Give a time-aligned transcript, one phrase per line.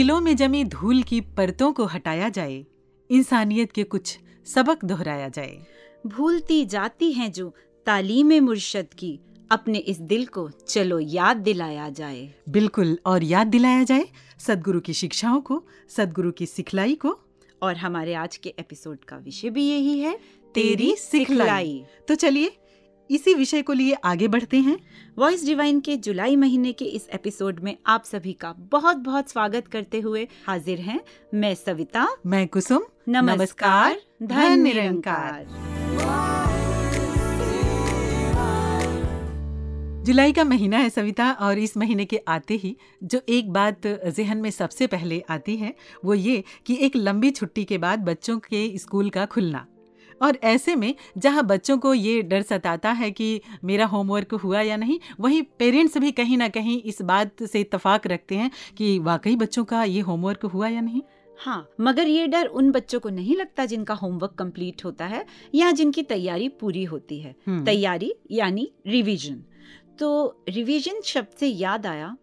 [0.00, 2.66] दिलों में जमी धूल की परतों को हटाया जाए
[3.10, 5.66] इंसानियत के कुछ सबक दोहराया जाए।
[6.06, 7.54] भूलती जाती हैं जो
[7.86, 13.84] तालीम मुर्शद की अपने इस दिल को चलो याद दिलाया जाए। बिल्कुल और याद दिलाया
[13.84, 14.08] जाए
[14.38, 17.20] सदगुरु की शिक्षाओं को सदगुरु की सिखलाई को।
[17.62, 20.18] और हमारे आज के एपिसोड का विषय भी यही है
[20.54, 22.56] तेरी सिखलाई। तो चलिए
[23.10, 24.78] इसी विषय को लिए आगे बढ़ते हैं।
[25.18, 29.68] वॉइस डिवाइन के जुलाई महीने के इस एपिसोड में आप सभी का बहुत बहुत स्वागत
[29.68, 31.00] करते हुए हाजिर हैं।
[31.34, 35.46] मैं सविता। मैं कुसुम। नमस्कार। धन निरंकार।
[40.04, 44.38] जुलाई का महीना है सविता और इस महीने के आते ही जो एक बात जहन
[44.38, 45.74] में सबसे पहले आती है
[46.04, 49.66] वो ये कि एक लंबी छुट्टी के बाद बच्चों के स्कूल का खुलना।
[50.22, 54.76] और ऐसे में जहाँ बच्चों को ये डर सताता है कि मेरा होमवर्क हुआ या
[54.76, 59.36] नहीं वहीं पेरेंट्स भी कहीं ना कहीं इस बात से इतफाक रखते हैं कि वाकई
[59.36, 61.02] बच्चों का ये होमवर्क हुआ या नहीं।
[61.38, 65.70] हाँ मगर ये डर उन बच्चों को नहीं लगता जिनका होमवर्क कंप्लीट होता है या
[65.70, 69.42] जिनकी तैयारी पूरी होती है। हम्म। तैयारी यानी रिवीजन
[69.98, 70.10] तो
[70.48, 72.16] रिवीजन शब्द से याद आया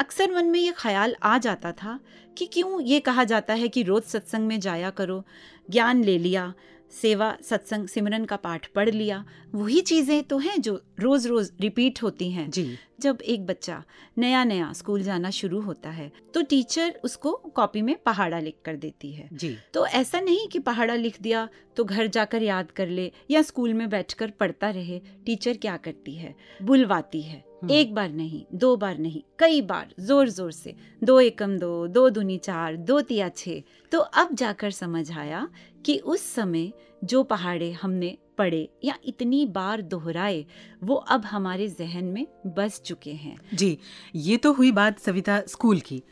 [0.00, 1.98] अक्सर मन में ये ख्याल आ जाता था
[2.38, 5.22] कि क्यों ये कहा जाता है कि रोज सत्संग में जाया करो
[5.70, 6.52] ज्ञान ले लिया
[6.92, 12.02] सेवा सत्संग सिमरन का पाठ पढ़ लिया। वही चीज़ें तो हैं जो रोज़ रोज़ रिपीट
[12.02, 13.82] होती हैं। जी। जब एक बच्चा
[14.18, 18.76] नया नया स्कूल जाना शुरू होता है तो टीचर उसको कॉपी में पहाड़ा लिख कर
[18.76, 22.88] देती है। जी। तो ऐसा नहीं कि पहाड़ा लिख दिया तो घर जाकर याद कर
[22.88, 26.34] ले या स्कूल में बैठकर पढ़ता रहे। टीचर क्या करती है?
[26.62, 31.20] बुलवाती है। हम्म। एक बार नहीं दो बार नहीं कई बार ज़ोर ज़ोर से। दो
[31.20, 33.62] एकम दो दो दूनी चार दो तिया छः।
[33.92, 35.46] तो अब जाकर समझ आया
[35.86, 36.72] कि उस समय
[37.04, 40.44] जो पहाड़े हमने पढ़े या इतनी बार दोहराए,
[40.84, 43.78] वो अब हमारे जहन में बस चुके हैं। जी,
[44.14, 46.02] ये तो हुई बात सविता स्कूल की।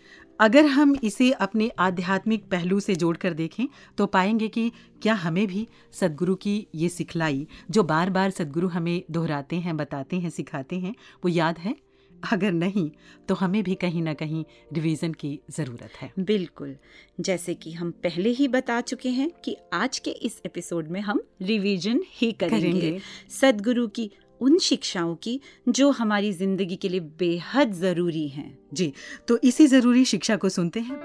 [0.41, 3.67] अगर हम इसे अपने आध्यात्मिक पहलू से जोड़कर देखें
[3.99, 9.03] तो पाएँगे कि क्या हमें भी सदगुरु की ये सिखलाई, जो बार बार सदगुरु हमें
[9.11, 11.77] दोहराते हैं, बताते हैं, सिखाते हैं, वो याद है?
[12.25, 12.91] अगर नहीं
[13.29, 16.77] तो हमें भी कहीं ना कहीं रिवीजन की ज़रूरत है। बिल्कुल।
[17.21, 21.23] जैसे कि हम पहले ही बता चुके हैं कि आज के इस एपिसोड में हम
[21.43, 27.73] रिवीजन ही करेंगे, करेंगे। सदगुरु की उन शिक्षाओं की जो हमारी ज़िंदगी के लिए बेहद
[27.73, 28.93] ज़रूरी हैं। जी
[29.29, 31.01] तो इसी ज़रूरी शिक्षा को सुनते हैं।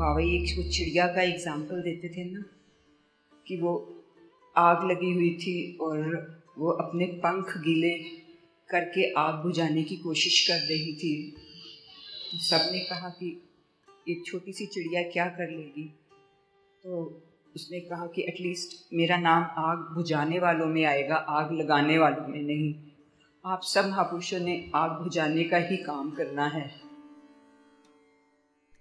[0.00, 2.42] बाबा एक वो चिड़िया का एग्ज़ाम्पल देते थे ना?
[3.50, 3.72] कि वो
[4.56, 5.98] आग लगी हुई थी और
[6.58, 7.92] वो अपने पंख गीले
[8.68, 11.14] करके आग बुझाने की कोशिश कर रही थी।
[12.32, 13.30] तो सबने कहा कि
[14.08, 15.84] एक छोटी सी चिड़िया क्या कर लेगी?
[16.84, 17.22] तो
[17.56, 22.42] उसने कहा कि एटलीस्ट मेरा नाम आग बुझाने वालों में आएगा, आग लगाने वालों में
[22.42, 22.74] नहीं।
[23.44, 26.70] आप सब महापुरुषों ने आग बुझाने का ही काम करना है।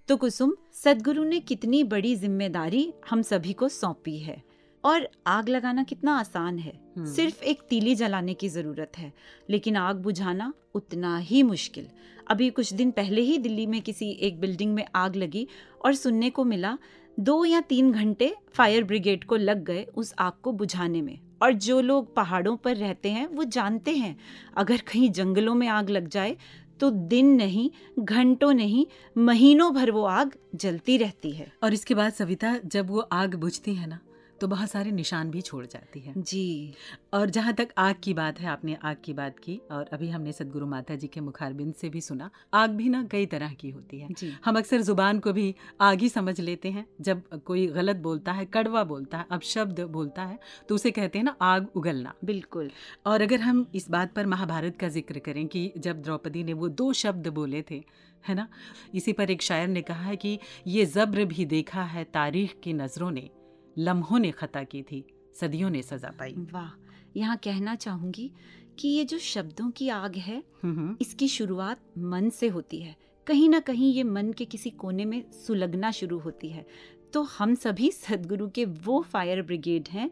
[0.08, 4.48] तो कुसुम, सदगुरु ने कितनी बड़ी ज़िम्मेदारी हम सभी को सौंपी है।
[4.84, 9.12] और आग लगाना कितना आसान है। हम्म। सिर्फ़ एक तीली जलाने की ज़रूरत है
[9.50, 11.88] लेकिन आग बुझाना उतना ही मुश्किल।
[12.29, 15.47] अभी कुछ दिन पहले ही दिल्ली में किसी एक बिल्डिंग में आग लगी
[15.85, 16.78] और सुनने को मिला
[17.17, 21.53] दो या तीन घंटे फायर ब्रिगेड को लग गए उस आग को बुझाने में। और
[21.53, 24.16] जो लोग पहाड़ों पर रहते हैं वो जानते हैं
[24.57, 26.35] अगर कहीं जंगलों में आग लग जाए
[26.79, 27.69] तो दिन नहीं
[28.00, 28.85] घंटों नहीं
[29.17, 33.75] महीनों भर वो आग जलती रहती है। और इसके बाद सविता जब वो आग बुझती
[33.75, 34.00] है ना
[34.41, 36.73] तो बहुत सारे निशान भी छोड़ जाती है। जी।
[37.13, 40.31] और जहाँ तक आग की बात है आपने आग की बात की और अभी हमने
[40.31, 43.99] सदगुरु माता जी के मुखारबिंद से भी सुना आग भी ना कई तरह की होती
[43.99, 47.97] है। जी। हम अक्सर ज़ुबान को भी आग ही समझ लेते हैं। जब कोई गलत
[47.99, 52.14] बोलता है कड़वा बोलता है अपशब्द बोलता है तो उसे कहते हैं ना आग उगलना।
[52.25, 52.69] बिल्कुल।
[53.05, 56.69] और अगर हम इस बात पर महाभारत का ज़िक्र करें कि जब द्रौपदी ने वो
[56.69, 57.84] दो शब्द बोले थे
[58.23, 58.47] है ना?
[58.96, 60.37] इसी पर एक शायर ने कहा है कि
[60.67, 63.29] ये जब्र भी देखा है तारीख की नज़रों ने।
[63.77, 65.03] लम्हों ने खता की थी
[65.39, 66.69] सदियों ने सजा पाई। वाह
[67.16, 68.31] यहाँ कहना चाहूँगी
[68.79, 72.95] कि ये जो शब्दों की आग है हम्म, हम्म, इसकी शुरुआत मन से होती है।
[73.27, 76.66] कहीं ना कहीं ये मन के किसी कोने में सुलगना शुरू होती है।
[77.13, 80.09] तो हम सभी सदगुरु के वो फायर ब्रिगेड हैं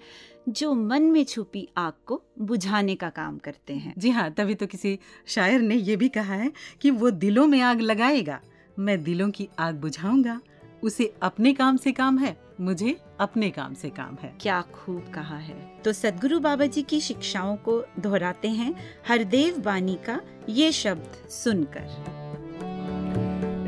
[0.50, 4.68] जो मन में छुपी आग को बुझाने का काम करते हैं। जी हाँ तभी तो
[4.68, 6.51] किसी शायर ने ये भी कहा है
[6.81, 8.39] कि वो दिलों में आग लगाएगा।
[8.80, 10.39] मैं दिलों की आग बुझाऊँगा
[10.83, 15.38] उसे अपने काम से काम है मुझे अपने काम से काम है। क्या खूब कहा
[15.38, 15.56] है।
[15.86, 18.75] तो सदगुरु बाबा जी की शिक्षाओं को दोहराते हैं।
[19.08, 22.18] हरदेव बानी का ये शब्द सुनकर।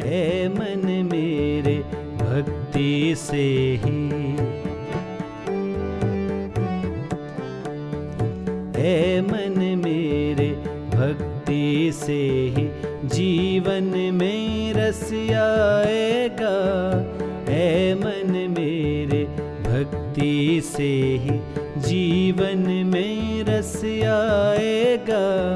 [0.06, 1.78] ए मन मेरे
[2.16, 3.44] भक्ति से
[3.86, 4.00] ही।
[8.81, 10.50] ए मन मेरे
[10.90, 12.22] भक्ति से
[12.57, 12.69] ही
[13.07, 15.04] जीवन में रस
[15.34, 16.56] आएगा।
[17.54, 19.19] ए मन मेरे
[19.80, 21.40] भक्ति से ही
[21.81, 25.56] जीवन में रस आएगा।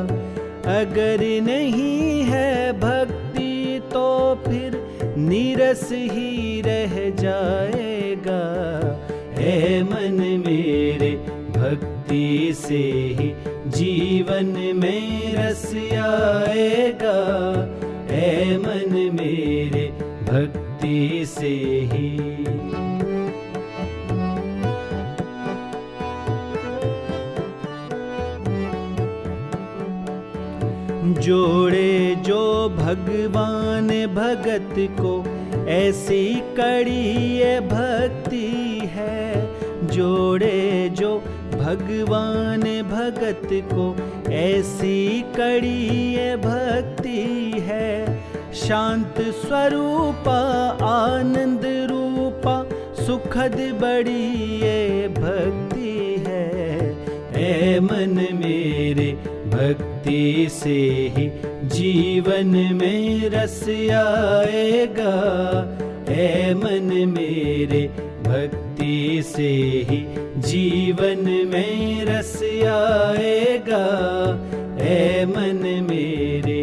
[0.79, 4.87] अगर नहीं है भक्ति तो फिर
[5.17, 8.41] नीरस ही रह जाएगा।
[9.33, 11.11] है मन मेरे,
[11.49, 12.83] भक्ति से
[13.19, 13.33] ही
[13.69, 17.19] जीवन में रस आएगा।
[18.09, 19.87] है मन मेरे,
[20.23, 21.49] भक्ति से
[21.93, 22.33] ही।
[31.23, 35.25] जोड़े जो भगवान भगत को,
[35.69, 39.45] ऐसी कड़ी ये भक्ति है।
[39.87, 41.17] जोड़े जो
[41.53, 43.95] भगवान भगत को,
[44.31, 48.23] ऐसी कड़ी ये भक्ति है।
[48.53, 50.39] शांत स्वरूपा,
[50.85, 52.65] आनंद रूपा,
[53.03, 56.49] सुखद बड़ी ये भक्ति है।
[57.33, 60.79] ऐ मन मेरे भक्ति से
[61.17, 61.29] ही
[61.69, 62.47] जीवन
[62.81, 63.63] में रस
[63.93, 65.13] आएगा।
[66.09, 67.87] ए मन मेरे
[68.23, 69.51] भक्ति से
[69.89, 70.05] ही
[70.41, 72.35] जीवन में रस
[72.67, 73.85] आएगा।
[74.81, 76.61] ए मन मेरे।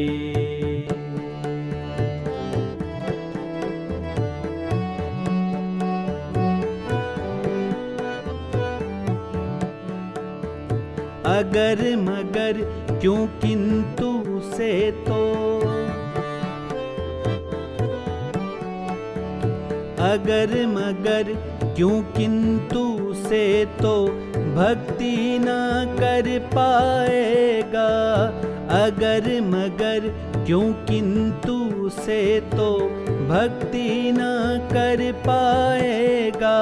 [11.31, 12.59] अगर मगर
[13.01, 14.25] क्यों किंतु
[14.57, 15.59] से तो?
[20.05, 21.23] अगर मगर
[21.75, 24.07] क्यों किंतु से तो?
[24.55, 27.87] भक्ति ना कर पाएगा।
[28.85, 30.09] अगर मगर
[30.45, 32.79] क्यों किंतु से तो?
[33.29, 36.61] भक्ति ना कर पाएगा।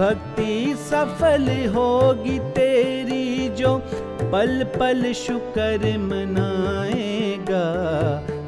[0.00, 3.78] भक्ति सफल होगी तेरी जो
[4.22, 7.64] पल पल शुक्र मनाएगा।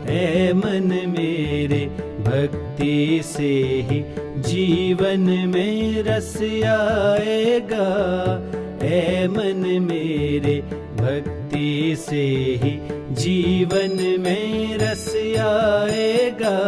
[0.07, 1.87] है मन मेरे,
[2.21, 3.53] भक्ति से
[3.91, 4.05] ही
[4.43, 7.89] जीवन में रस आएगा।
[8.83, 10.61] है मन मेरे,
[10.97, 12.25] भक्ति से
[12.63, 12.79] ही
[13.15, 16.59] जीवन में रस आएगा।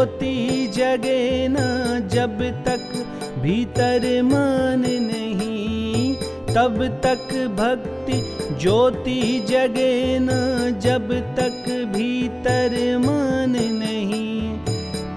[0.00, 1.64] ज्योति जगे ना
[2.08, 2.84] जब तक
[3.38, 6.14] भीतर मान नहीं,
[6.46, 8.20] तब तक भक्ति
[8.62, 10.38] ज्योति जगे ना
[10.80, 14.58] जब तक भीतर मान नहीं।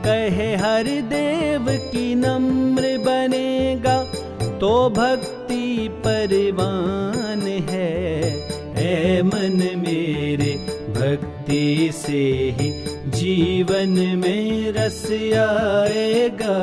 [0.04, 3.98] कहे हर देव की नम्र बनेगा
[4.60, 7.92] तो भक्ति परवान है।
[8.84, 10.54] ए मन मेरे,
[10.92, 12.22] भक्ति से
[12.60, 12.72] ही
[13.14, 15.04] जीवन में रस
[15.40, 16.58] आएगा,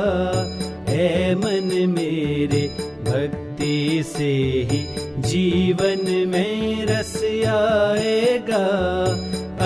[0.89, 2.67] है मन मेरे
[3.05, 4.31] भक्ति से
[4.71, 4.81] ही
[5.29, 7.15] जीवन में रस
[7.49, 8.65] आएगा।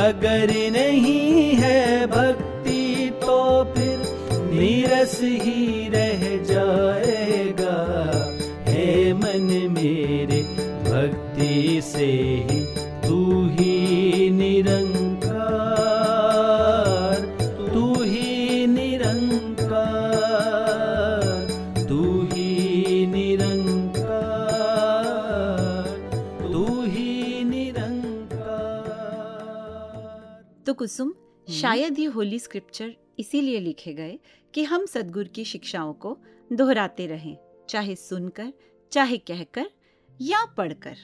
[0.01, 3.39] अगर नहीं है भक्ति तो
[3.73, 3.97] फिर
[4.51, 7.77] नीरस ही रह जाएगा,
[8.67, 10.41] हे मन मेरे
[10.85, 12.11] भक्ति से
[12.49, 12.64] ही
[30.65, 31.13] तो कुसुम
[31.48, 34.17] शायद ये होली स्क्रिप्चर इसीलिए लिखे गए
[34.53, 36.17] कि हम सदगुरु की शिक्षाओं को
[36.53, 37.36] दोहराते रहें
[37.69, 38.51] चाहे सुनकर
[38.91, 39.69] चाहे कहकर
[40.19, 40.95] या पढ़कर।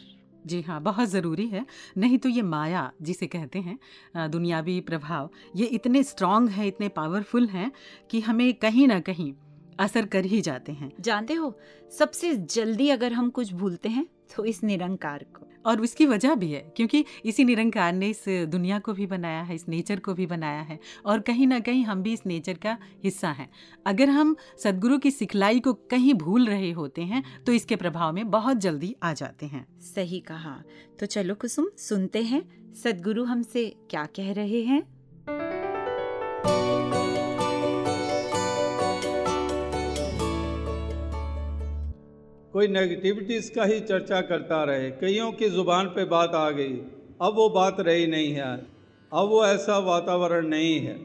[0.46, 1.65] जी हाँ बहुत ज़रूरी है।
[1.98, 7.48] नहीं तो ये माया जिसे कहते हैं दुनियावी प्रभाव ये इतने स्ट्रांग हैं इतने पावरफुल
[7.48, 7.72] हैं
[8.12, 9.34] कि हमें कहीं ना कहीं
[9.80, 11.58] असर कर ही जाते हैं। जानते हो
[11.91, 16.51] सबसे जल्दी अगर हम कुछ भूलते हैं तो इस निरंकार को। और उसकी वजह भी
[16.51, 20.25] है, क्योंकि इसी निरंकार ने इस दुनिया को भी बनाया है, इस नेचर को भी
[20.25, 23.50] बनाया है और कहीं ना कहीं हम भी इस नेचर का हिस्सा हैं।
[23.86, 28.30] अगर हम सदगुरु की सिखलाई को कहीं भूल रहे होते हैं तो इसके प्रभाव में
[28.32, 30.62] बहुत जल्दी आ जाते हैं। सही कहा।
[31.00, 34.82] तो चलो कुसुम, सुनते हैं। सदगुरु हमसे क्या कह रहे हैं?
[42.53, 46.74] कोई नेगेटिविटीज़ का ही चर्चा करता रहे। कईयों की ज़ुबान पे बात आ गई।
[47.22, 48.65] अब वो बात रही नहीं है।
[49.13, 51.00] अब वो ऐसा वातावरण नहीं है।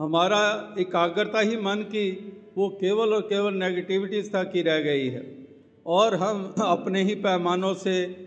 [0.00, 5.46] हमारा एकाग्रता ही मन की वो केवल और केवल नेगेटिविटीज़ तक ही रह गई है।
[5.86, 8.26] और हम अपने ही पैमानों से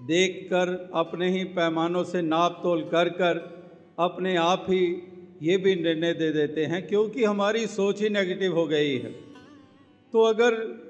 [0.00, 3.58] देखकर, अपने ही पैमानों से नाप तोल कर कर
[3.98, 5.02] अपने आप ही
[5.42, 9.10] ये भी निर्णय दे देते हैं, क्योंकि हमारी सोच ही नेगेटिव हो गई है।
[10.12, 10.87] तो अगर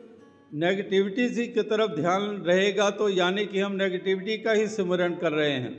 [0.53, 5.33] नेगेटिविटीज़ ही की तरफ़ ध्यान रहेगा तो यानी कि हम नेगेटिविटी का ही सिमरन कर
[5.33, 5.73] रहे हैं।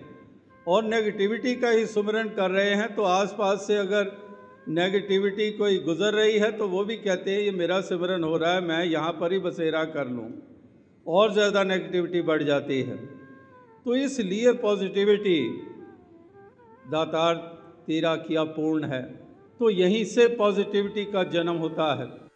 [0.68, 4.12] और नेगेटिविटी का ही सिमरन कर रहे हैं तो आसपास से अगर
[4.72, 8.54] नेगेटिविटी कोई गुजर रही है तो वो भी कहते हैं, ये मेरा सिमरन हो रहा
[8.54, 10.30] है, मैं यहाँ पर ही बसेरा कर लूँ।
[11.06, 12.98] और ज़्यादा नेगेटिविटी बढ़ जाती है।
[13.86, 15.40] तो इसलिए पॉजिटिविटी
[16.92, 17.36] दातार
[17.88, 19.02] तेरा किया पूर्ण है।
[19.60, 22.29] तो यहीं से पॉजिटिविटी का जन्म होता है।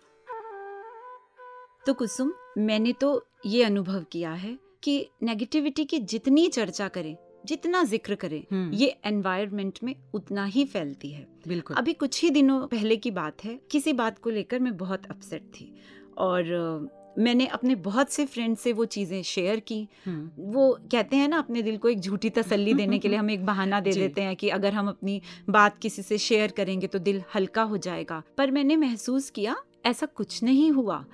[1.86, 3.10] तो कुसुम मैंने तो
[3.46, 8.96] ये अनुभव किया है कि नेगेटिविटी की जितनी चर्चा करें जितना ज़िक्र करें हम्म। ये
[9.06, 13.60] एनवायरमेंट में उतना ही फैलती है। बिल्कुल। अभी कुछ ही दिनों पहले की बात है
[13.72, 15.74] किसी बात को लेकर मैं बहुत अपसेट थी
[16.18, 21.28] और मैंने अपने बहुत से फ्रेंड से वो चीज़ें शेयर की। हम्म, वो कहते हैं
[21.28, 24.22] ना अपने दिल को एक झूठी तसल्ली देने के लिए हम एक बहाना दे देते
[24.22, 28.22] हैं कि अगर हम अपनी बात किसी से शेयर करेंगे तो दिल हल्का हो जाएगा।
[28.38, 31.06] पर मैंने महसूस किया ऐसा कुछ नहीं हुआ।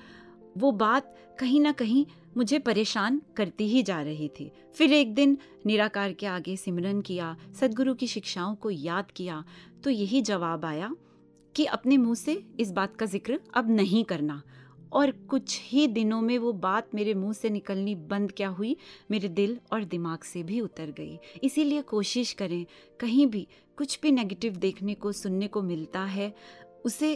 [0.55, 2.05] वो बात कहीं ना कहीं
[2.37, 7.35] मुझे परेशान करती ही जा रही थी। फिर एक दिन निराकार के आगे सिमरन किया,
[7.59, 9.43] सदगुरु की शिक्षाओं को याद किया
[9.83, 10.91] तो यही जवाब आया
[11.55, 14.41] कि अपने मुँह से इस बात का ज़िक्र अब नहीं करना।
[14.91, 18.75] और कुछ ही दिनों में वो बात मेरे मुँह से निकलनी बंद क्या हुई,
[19.11, 22.65] मेरे दिल और दिमाग से भी उतर गई। इसीलिए कोशिश करें,
[22.99, 26.33] कहीं भी कुछ भी नेगेटिव देखने को, सुनने को मिलता है,
[26.85, 27.13] उसे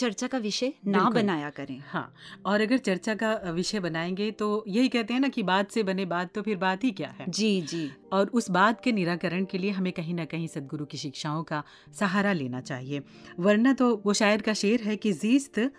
[0.00, 2.12] चर्चा का विषय ना बनाया करें। हाँ
[2.46, 6.04] और अगर चर्चा का विषय बनाएँगे तो यही कहते हैं ना कि बात से बने
[6.06, 9.58] बात तो फिर बात ही क्या है। जी जी। और उस बात के निराकरण के
[9.58, 11.62] लिए हमें कहीं ना कहीं सदगुरु की शिक्षाओं का
[11.98, 13.02] सहारा लेना चाहिए।
[13.40, 15.70] वरना तो वो शायर का शेर है कि जीस्त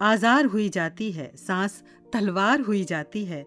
[0.00, 1.82] आजार हुई जाती है सांस
[2.12, 3.44] तलवार हुई जाती है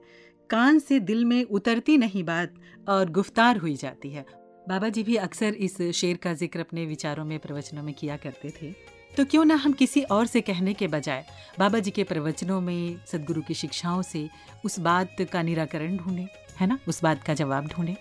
[0.50, 2.54] कान से दिल में उतरती नहीं बात
[2.90, 4.26] और गुफ्तार हुई जाती है।
[4.70, 8.54] बाबा जी भी अक्सर इस शेर का ज़िक्र अपने विचारों में प्रवचनों में किया करते
[8.62, 8.74] थे।
[9.18, 11.26] तो क्यों ना हम किसी और से कहने के बजाय
[11.60, 14.30] बाबा जी के प्रवचनों में सदगुरु की शिक्षाओं से
[14.66, 16.28] उस बात का निराकरण ढूंढें
[16.60, 16.80] है ना?
[16.88, 17.96] उस बात का जवाब ढूंढें।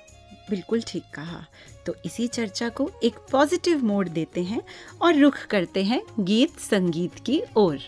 [0.50, 1.46] बिल्कुल ठीक कहा।
[1.86, 4.62] तो इसी चर्चा को एक पॉजिटिव मोड़ देते हैं
[5.02, 7.78] और रुख करते हैं गीत संगीत की ओर।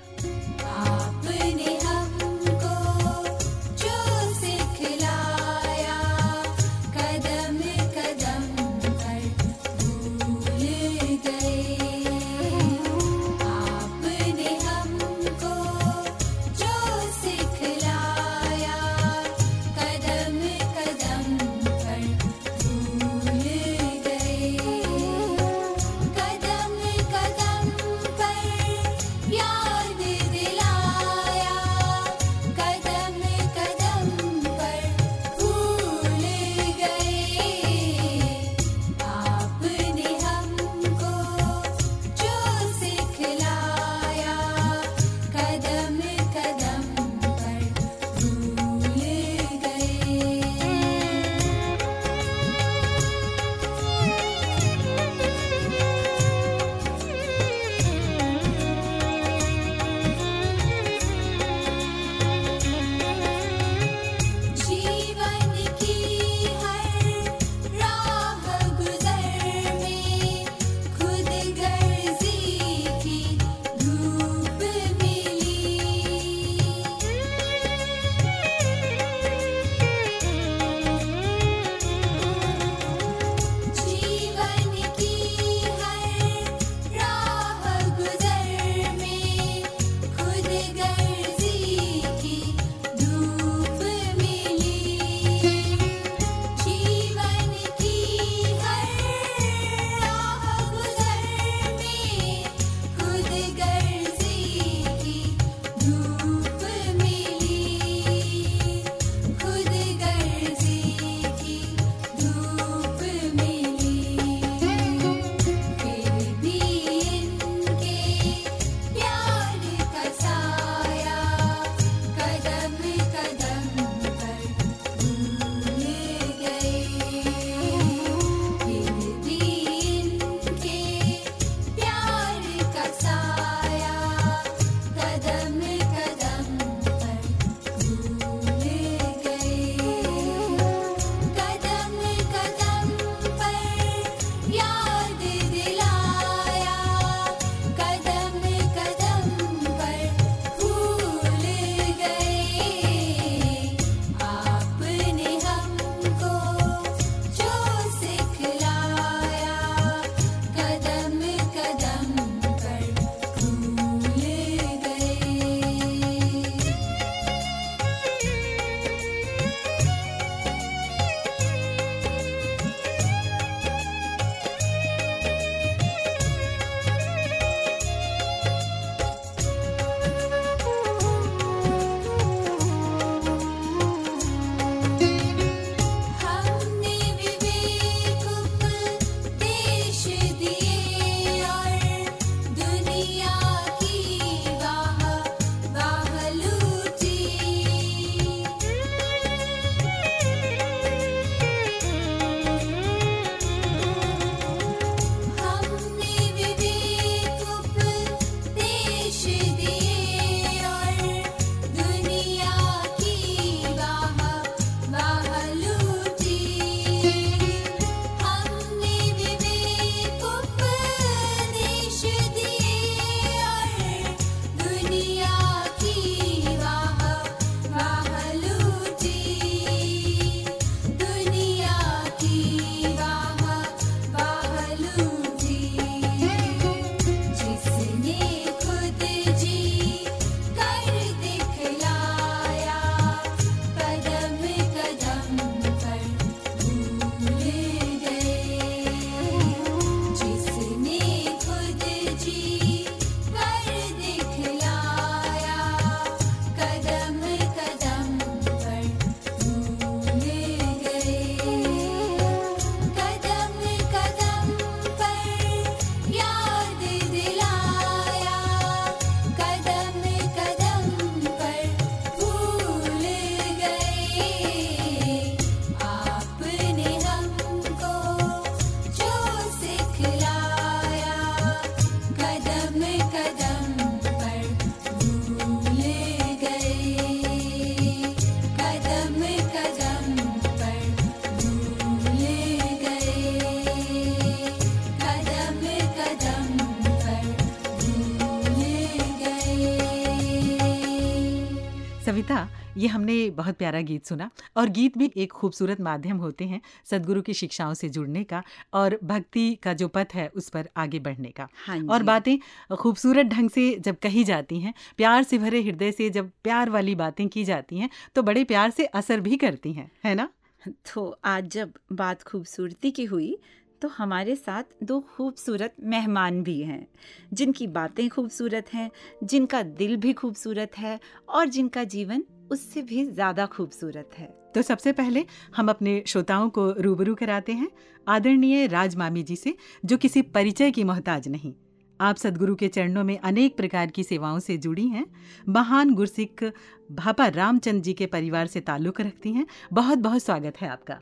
[302.84, 307.22] ये हमने बहुत प्यारा गीत सुना और गीत भी एक खूबसूरत माध्यम होते हैं सदगुरु
[307.22, 308.42] की शिक्षाओं से जुड़ने का
[308.74, 312.38] और भक्ति का जो पथ है उस पर आगे बढ़ने का। हाँ और बातें
[312.76, 316.94] खूबसूरत ढंग से जब कही जाती हैं प्यार से भरे हृदय से जब प्यार वाली
[316.94, 320.28] बातें की जाती हैं तो बड़े प्यार से असर भी करती हैं है ना?
[320.68, 323.38] तो आज जब बात खूबसूरती की हुई
[323.82, 326.86] तो हमारे साथ दो खूबसूरत मेहमान भी हैं
[327.32, 328.90] जिनकी बातें खूबसूरत हैं
[329.24, 334.92] जिनका दिल भी खूबसूरत है और जिनका जीवन उससे भी ज़्यादा खूबसूरत है। तो सबसे
[334.92, 335.24] पहले
[335.56, 337.68] हम अपने श्रोताओं को रूबरू कराते हैं
[338.06, 339.54] आदरणीय राज मामी जी से
[339.84, 341.52] जो किसी परिचय की मोहताज नहीं।
[342.00, 345.04] आप सदगुरु के चरणों में अनेक प्रकार की सेवाओं से जुड़ी हैं।
[345.48, 346.44] महान गुरसिख
[346.92, 350.98] भापा रामचंद जी के परिवार से ताल्लुक रखती हैं। बहुत बहुत स्वागत है आपका।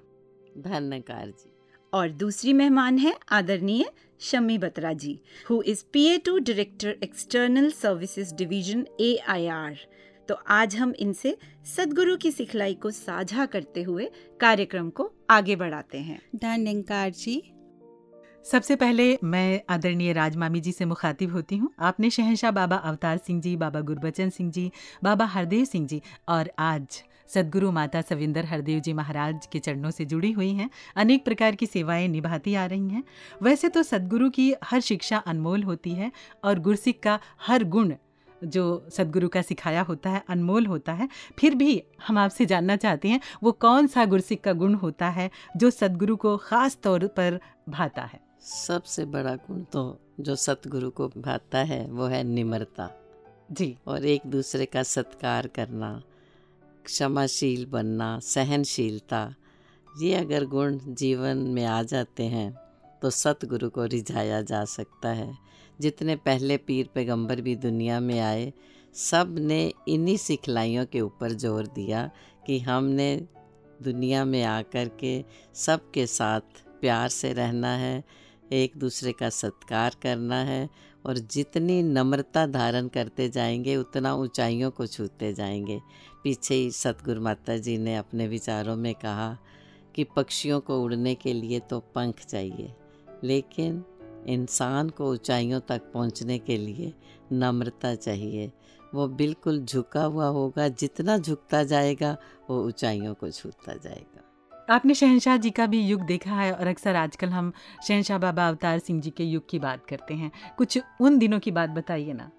[0.58, 1.50] धन्यकार जी।
[1.92, 3.84] और दूसरी मेहमान है आदरणीय
[4.20, 5.18] Shami Batra ji
[5.50, 9.16] who is PA to director external services division A
[10.28, 11.36] तो आज हम इनसे
[11.76, 17.42] सदगुरु की सिखलाई को साझा करते हुए कार्यक्रम को आगे बढ़ाते हैं। धन्यकार जी।
[18.44, 23.40] सबसे पहले मैं आदरणीय राजमामी जी से मुखातिब होती हूँ। आपने शहनशाह बाबा अवतार सिंह
[23.40, 24.70] जी बाबा गुरबचन सिंह जी
[25.04, 30.04] बाबा हरदेव सिंह जी और आज सदगुरु माता सविंदर हरदेव जी महाराज के चरणों से
[30.04, 33.04] जुड़ी हुई हैं। अनेक प्रकार की सेवाएँ निभाती आ रही हैं।
[33.42, 36.12] वैसे तो सदगुरु की हर शिक्षा अनमोल होती है
[36.44, 37.92] और गुरसिख का हर गुण
[38.44, 43.08] जो सदगुरु का सिखाया होता है अनमोल होता है फिर भी हम आपसे जानना चाहते
[43.08, 47.40] हैं वो कौन सा गुरसिख का गुण होता है जो सदगुरु को ख़ास तौर पर
[47.68, 48.20] भाता है?
[48.40, 52.90] सबसे बड़ा गुण तो जो सतगुरु को भाता है वो है निम्रता।
[53.52, 56.02] जी। और एक दूसरे का सत्कार करना
[56.84, 59.34] क्षमाशील बनना सहनशीलता
[59.88, 62.52] ये अगर गुण जीवन में आ जाते हैं
[63.02, 65.32] तो सतगुरु को रिझाया जा सकता है।
[65.80, 68.52] जितने पहले पीर पैगंबर भी दुनिया में आए,
[68.94, 72.10] सबने इन्हीं सिखलाइयों के ऊपर ज़ोर दिया
[72.46, 73.14] कि हमने
[73.82, 78.02] दुनिया में आकर के सबके साथ प्यार से रहना है,
[78.52, 80.68] एक दूसरे का सत्कार करना है
[81.06, 85.80] और जितनी नम्रता धारण करते जाएँगे, उतना ऊंचाइयों को छूते जाएँगे।
[86.24, 89.36] पीछे ही सतगुरु माता जी ने अपने विचारों में कहा
[89.94, 92.72] कि पक्षियों को उड़ने के लिए तो पंख चाहिए,
[93.24, 93.82] लेकिन
[94.26, 96.92] इंसान को ऊंचाइयों तक पहुँचने के लिए
[97.32, 98.50] नम्रता चाहिए।
[98.94, 102.16] वो बिल्कुल झुका हुआ होगा जितना झुकता जाएगा
[102.50, 106.96] वो ऊंचाइयों को छूता जाएगा। आपने शहनशाह जी का भी युग देखा है और अक्सर
[106.96, 107.52] आजकल हम
[107.88, 111.50] शहनशाह बाबा अवतार सिंह जी के युग की बात करते हैं। कुछ उन दिनों की
[111.50, 112.30] बात बताइए ना।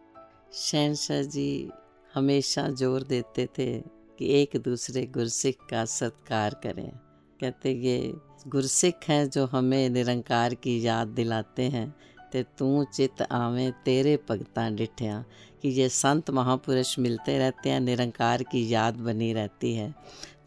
[0.53, 1.69] शहनशाह जी
[2.15, 3.79] हमेशा ज़ोर देते थे
[4.19, 6.91] कि एक दूसरे गुरसिख का सत्कार करें।
[7.43, 8.13] कहते ये
[8.47, 11.93] गुरसिख हैं जो हमें निरंकार की याद दिलाते हैं।
[12.31, 15.23] ते तू चित आवे तेरे भगतां डिठिया
[15.61, 19.93] कि ये संत महापुरुष मिलते रहते हैं, निरंकार की याद बनी रहती है।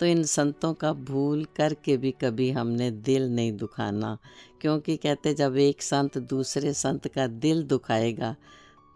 [0.01, 4.17] तो इन संतों का भूल करके भी कभी हमने दिल नहीं दुखाना,
[4.61, 8.35] क्योंकि कहते जब एक संत दूसरे संत का दिल दुखाएगा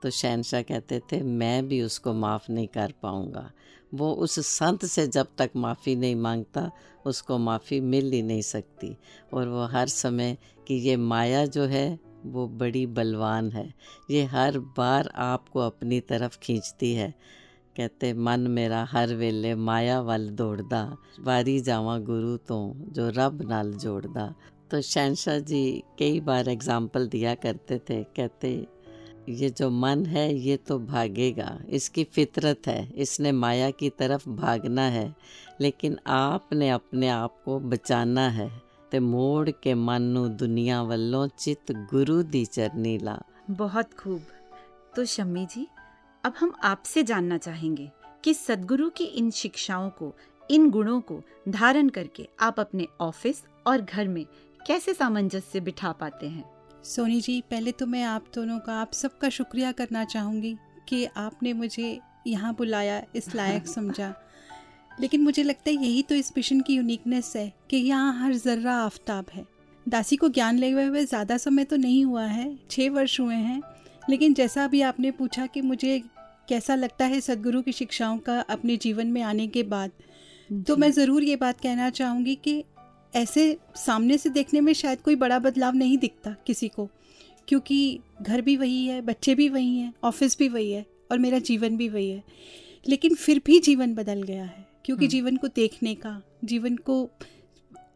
[0.02, 3.50] तो शहनशाह कहते थे, मैं भी उसको माफ़ नहीं कर पाऊँगा।
[3.94, 6.70] वो उस संत से जब तक माफ़ी नहीं माँगता
[7.06, 8.96] उसको माफ़ी मिल ही नहीं सकती।
[9.34, 10.36] और वो हर समय
[10.68, 13.74] कि ये माया जो है, वो बड़ी बलवान है।
[14.10, 17.14] ये हर बार आपको अपनी तरफ़ खींचती है।
[17.76, 23.72] कहते, मन मेरा हर वेले माया वाल दौड़दा, वारी जावा गुरु तो जो रब नाल
[23.74, 24.34] जोड़दा।
[24.70, 28.66] तो शहनशाह जी कई बार एग्ज़ाम्पल दिया करते थे। कहते
[29.29, 34.85] ये जो मन है ये तो भागेगा इसकी फितरत है इसने माया की तरफ भागना
[34.89, 35.07] है
[35.61, 38.49] लेकिन आपने अपने आप को बचाना है
[38.91, 43.17] ਤੇ ਮੋੜ ਕੇ ਮਨ ਨੂੰ ਦੁਨੀਆ ਵੱਲੋਂ ਚਿਤ ਗੁਰੂ ਦੀ ਚਰਨੀ ਲਾ
[43.57, 44.29] बहुत खूब
[44.93, 45.63] तो शम्मी जी
[46.23, 47.83] अब हम आपसे जानना चाहेंगे
[48.23, 50.07] कि सदगुरु की इन शिक्षाओं को
[50.49, 51.17] इन गुणों को
[51.49, 54.23] धारण करके आप अपने ऑफिस और घर में
[54.59, 56.45] कैसे सामंजस्य बिठा पाते हैं
[56.84, 60.56] सोनी जी पहले तो मैं आप दोनों का आप सबका शुक्रिया करना चाहूँगी
[60.88, 64.14] कि आपने मुझे यहाँ बुलाया इस लायक समझा।
[65.00, 68.76] लेकिन मुझे लगता है यही तो इस मिशन की यूनिकनेस है कि यहाँ हर ज़र्रा
[68.76, 69.44] आफ्ताब है।
[69.88, 73.60] दासी को ज्ञान ले हुए ज़्यादा समय तो नहीं हुआ है छः वर्ष हुए हैं।
[74.10, 76.02] लेकिन जैसा अभी आपने पूछा कि मुझे
[76.48, 79.90] कैसा लगता है सदगुरु की शिक्षाओं का अपने जीवन में आने के बाद
[80.66, 82.64] तो मैं ज़रूर ये बात कहना चाहूँगी कि
[83.14, 86.88] ऐसे सामने से देखने में शायद कोई बड़ा बदलाव नहीं दिखता किसी को
[87.48, 91.38] क्योंकि घर भी वही है बच्चे भी वही हैं ऑफ़िस भी वही है और मेरा
[91.38, 92.22] जीवन भी वही है
[92.88, 97.02] लेकिन फिर भी जीवन बदल गया है क्योंकि हम्म। जीवन को देखने का जीवन को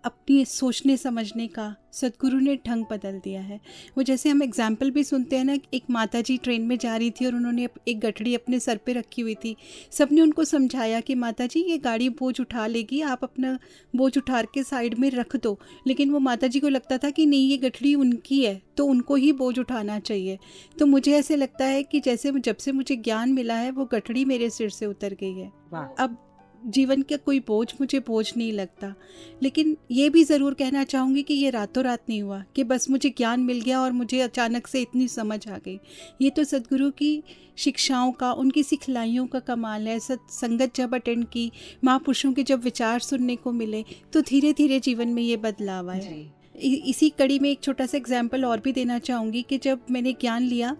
[0.04, 3.58] अपनी सोचने समझने का सदगुरु ने ढंग बदल दिया है।
[3.96, 7.10] वो जैसे हम एग्ज़ाम्पल भी सुनते हैं ना एक माता जी ट्रेन में जा रही
[7.10, 9.54] थी और उन्होंने एक गठड़ी अपने सर पे रखी हुई थी।
[9.92, 13.58] सबने उनको समझाया कि माता जी ये गाड़ी बोझ उठा लेगी आप अपना
[13.94, 17.26] बोझ उठा के साइड में रख दो। लेकिन वो माता जी को लगता था कि
[17.26, 20.38] नहीं ये गठड़ी उनकी है तो उनको ही बोझ उठाना चाहिए।
[20.78, 24.24] तो मुझे ऐसे लगता है कि जैसे जब से मुझे ज्ञान मिला है वो गठड़ी
[24.24, 25.50] मेरे सिर से उतर गई है।
[25.98, 26.18] अब
[26.66, 28.94] जीवन का कोई बोझ मुझे बोझ नहीं लगता।
[29.42, 33.11] लेकिन ये भी ज़रूर कहना चाहूँगी कि ये रातों रात नहीं हुआ कि बस मुझे
[33.11, 35.79] ज्ञान मिल गया और मुझे अचानक से इतनी समझ आ गई।
[36.22, 37.22] ये तो सदगुरु की
[37.59, 41.50] शिक्षाओं का उनकी सिखलाइयों का कमाल है। सत संगत जब अटेंड की
[41.85, 46.16] महापुरुषों के जब विचार सुनने को मिले तो धीरे धीरे जीवन में ये बदलाव आया।
[46.61, 50.42] इसी कड़ी में एक छोटा सा एग्ज़ाम्पल और भी देना चाहूँगी कि जब मैंने ज्ञान
[50.42, 50.77] लिया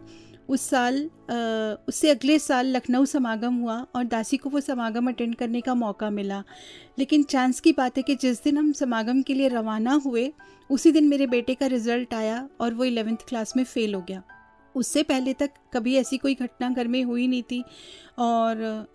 [0.49, 0.99] उस साल
[1.89, 6.11] उससे अगले साल लखनऊ समागम हुआ और दासी को वो समागम अटेंड करने का मौका
[6.11, 6.43] मिला।
[6.99, 10.33] लेकिन चांस की बात है कि जिस दिन हम समागम के लिए रवाना हुए,
[10.71, 14.23] उसी दिन मेरे बेटे का रिज़ल्ट आया और वो इलेवेंथ क्लास में फ़ेल हो गया।
[14.75, 17.63] उससे पहले तक कभी ऐसी कोई घटना घर में हुई नहीं थी
[18.19, 18.87] और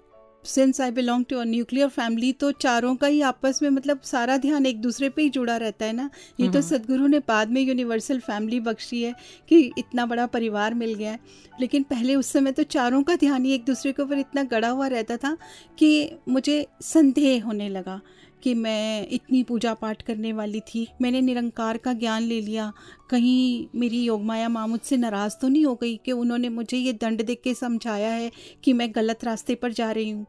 [0.45, 4.38] since I belong to a nuclear family तो चारों का ही आपस में मतलब सारा
[4.38, 6.10] ध्यान एक दूसरे पे ही जुड़ा रहता है ना?
[6.39, 9.15] ये तो हम्म। सदगुरु ने बाद में यूनिवर्सल फैमिली बख्शी है
[9.49, 11.19] कि इतना बड़ा परिवार मिल गया है।
[11.62, 14.69] लेकिन पहले उस समय तो चारों का ध्यान ही एक दूसरे के ऊपर इतना गड़ा
[14.69, 15.38] हुआ रहता था
[15.78, 18.02] कि मुझे संदेह होने लगा।
[18.43, 22.71] कि मैं इतनी पूजा पाठ करने वाली थी। मैंने निरंकार का ज्ञान ले लिया।
[23.10, 27.25] कहीं मेरी योगमाया माँ मुझसे नाराज़ तो नहीं हो गई कि उन्होंने मुझे ये दंड
[27.25, 28.32] दे के समझाया है
[28.63, 30.25] कि मैं गलत रास्ते पर जा रही हूँ?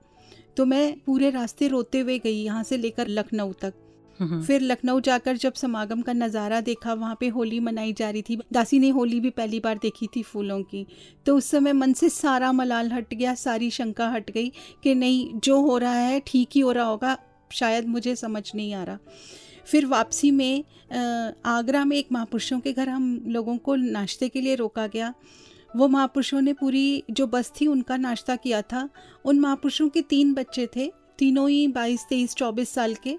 [0.56, 3.74] तो मैं पूरे रास्ते रोते हुए गई यहाँ से लेकर लखनऊ तक।
[4.20, 8.22] हम्म, फिर लखनऊ जाकर जब समागम का नज़ारा देखा वहाँ पे होली मनाई जा रही
[8.22, 10.86] थी। दासी ने होली भी पहली बार देखी थी फूलों की।
[11.26, 15.40] तो उस समय मन से सारा मलाल हट गया सारी शंका हट गई कि नहीं
[15.40, 17.16] जो हो रहा है ठीक ही हो रहा होगा।
[17.50, 18.98] शायद मुझे समझ नहीं आ रहा।
[19.66, 20.64] फिर वापसी में
[21.46, 25.12] आगरा में एक महापुरुषों के घर हम लोगों को नाश्ते के लिए रोका गया।
[25.70, 28.88] वो महापुरुषों ने पूरी जो बस थी उनका नाश्ता किया था।
[29.24, 33.16] उन महापुरुषों के तीन बच्चे थे, तीनों ही बाईस, तेईस, चौबीस साल के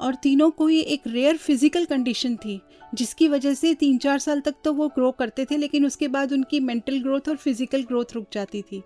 [0.00, 2.60] और तीनों को ही एक रेयर फ़िज़िकल कंडीशन थी,
[2.94, 6.32] जिसकी वजह से तीन चार साल तक तो वो ग्रो करते थे, लेकिन उसके बाद
[6.32, 8.82] उनकी मेंटल ग्रोथ और फ़िज़िकल ग्रोथ रुक जाती थी।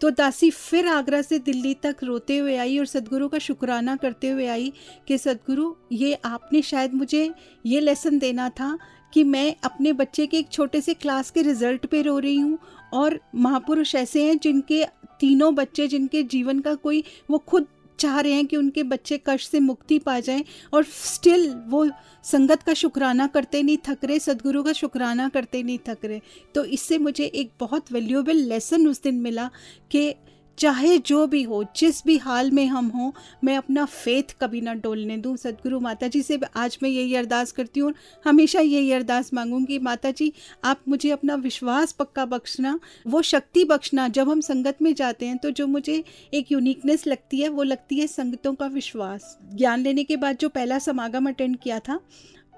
[0.00, 4.28] तो दासी फिर आगरा से दिल्ली तक रोते हुए आई और सदगुरु का शुक्राना करते
[4.28, 4.72] हुए आई
[5.08, 7.30] कि, सदगुरु, ये आपने शायद मुझे
[7.66, 8.78] ये लेसन देना था
[9.12, 12.58] कि मैं अपने बच्चे के एक छोटे से क्लास के रिज़ल्ट पे रो रही हूँ
[12.92, 14.84] और महापुरुष ऐसे हैं जिनके
[15.20, 17.66] तीनों बच्चे जिनके जीवन का कोई वो खुद
[17.98, 21.86] चाह रहे हैं कि उनके बच्चे कष्ट से मुक्ति पा जाएँ और स्टिल वो
[22.24, 26.20] संगत का शुक्राना करते नहीं थक रहे सदगुरु का शुक्राना करते नहीं थक रहे
[26.54, 29.50] तो इससे मुझे एक बहुत वैल्यूएबल लेसन उस दिन मिला
[29.90, 30.14] कि
[30.58, 33.10] चाहे जो भी हो, जिस भी हाल में हम हों,
[33.44, 37.52] मैं अपना फेथ कभी ना डोलने दूँ। सदगुरु माता जी से आज मैं यही अरदास
[37.52, 37.92] करती हूँ
[38.24, 40.32] हमेशा यही अरदास मांगूँगी। माता जी
[40.64, 45.36] आप मुझे अपना विश्वास पक्का बख्शना, वो शक्ति बख्शना। जब हम संगत में जाते हैं
[45.38, 46.02] तो जो मुझे
[46.34, 50.48] एक यूनिकनेस लगती है, वो लगती है संगतों का विश्वास। ज्ञान लेने के बाद जो
[50.48, 52.00] पहला समागम अटेंड किया था,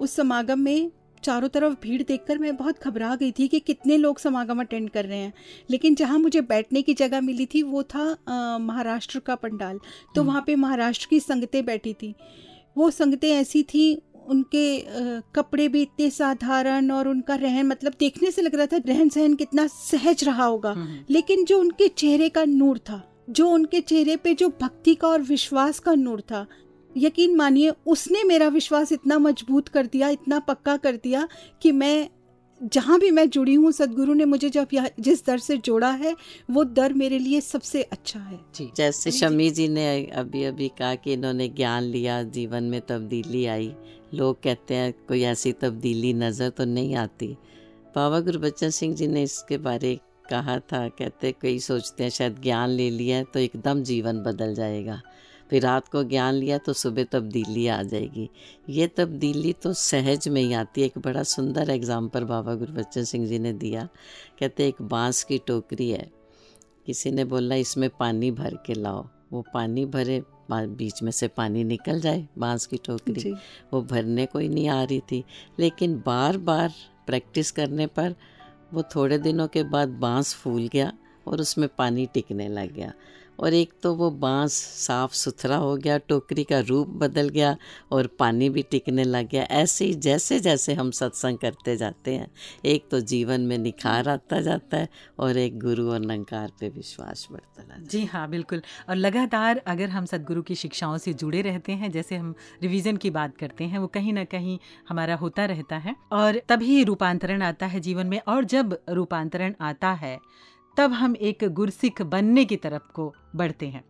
[0.00, 4.18] उस समागम में चारों तरफ़ भीड़ देखकर मैं बहुत घबरा गई थी कि कितने लोग
[4.18, 5.32] समागम अटेंड कर रहे हैं।
[5.70, 9.80] लेकिन जहाँ मुझे बैठने की जगह मिली थी वो था महाराष्ट्र का पंडाल।
[10.14, 12.14] तो वहाँ पे महाराष्ट्र की संगतें बैठी थी।
[12.78, 13.94] वो संगतें ऐसी थी
[14.28, 18.76] उनके अ, कपड़े भी इतने साधारण और उनका रहन मतलब देखने से लग रहा था
[18.86, 23.48] रहन सहन कितना सहज रहा होगा। हम्म, लेकिन जो उनके चेहरे का नूर था जो
[23.48, 26.46] उनके चेहरे पे जो भक्ति का और विश्वास का नूर था
[26.96, 31.26] यकीन मानिए उसने मेरा विश्वास इतना मज़बूत कर दिया इतना पक्का कर दिया
[31.62, 32.08] कि मैं
[32.72, 34.68] जहाँ भी मैं जुड़ी हूँ सदगुरु ने मुझे जब
[35.00, 36.14] जिस दर से जोड़ा है
[36.50, 40.94] वो दर मेरे लिए सबसे अच्छा है। जी। जैसे शमी जी ने अभी अभी कहा
[40.94, 43.72] कि इन्होंने ज्ञान लिया जीवन में तब्दीली आई।
[44.14, 47.26] लोग कहते हैं कोई ऐसी तब्दीली नज़र तो नहीं आती।
[47.96, 49.98] बाबा गुरबच्चन सिंह जी ने इसके बारे
[50.30, 55.00] कहा था कहते कई सोचते हैं शायद ज्ञान ले लिया तो एकदम जीवन बदल जाएगा।
[55.50, 58.28] फिर रात को ज्ञान लिया तो सुबह तब्दीली आ जाएगी।
[58.68, 63.26] ये तब्दीली तो सहज में ही आती है। एक बड़ा सुंदर एग्ज़ाम्पल बाबा गुरबच्चन सिंह
[63.26, 63.88] जी ने दिया।
[64.38, 66.10] कहते एक बाँस की टोकरी है।
[66.86, 71.64] किसी ने बोला इसमें पानी भर के लाओ। वो पानी भरे बीच में से पानी
[71.64, 73.32] निकल जाए बाँस की टोकरी।
[73.72, 75.24] वो भरने कोई नहीं आ रही थी।
[75.58, 76.72] लेकिन बार बार
[77.06, 78.14] प्रैक्टिस करने पर
[78.72, 80.92] वो थोड़े दिनों के बाद बाँस फूल गया
[81.26, 82.92] और उसमें पानी टिकने लग गया।
[83.38, 84.52] और एक तो वो बाँस
[84.86, 87.56] साफ़ सुथरा हो गया, टोकरी का रूप बदल गया
[87.92, 92.30] और पानी भी टिकने लग गया। ऐसे ही जैसे जैसे हम सत्संग करते जाते हैं,
[92.64, 97.26] एक तो जीवन में निखार आता जाता है और एक गुरु और निरंकार पे विश्वास
[97.32, 101.42] बढ़ता जाता है। जी हाँ बिल्कुल। और लगातार अगर हम सदगुरु की शिक्षाओं से जुड़े
[101.42, 105.44] रहते हैं, जैसे हम रिविज़न की बात करते हैं, वो कहीं ना कहीं हमारा होता
[105.44, 110.18] रहता है। और तभी रूपांतरण आता है जीवन में और जब रूपांतरण आता है
[110.78, 113.84] तब हम एक गुरसिख बनने की तरफ़ को बढ़ते हैं।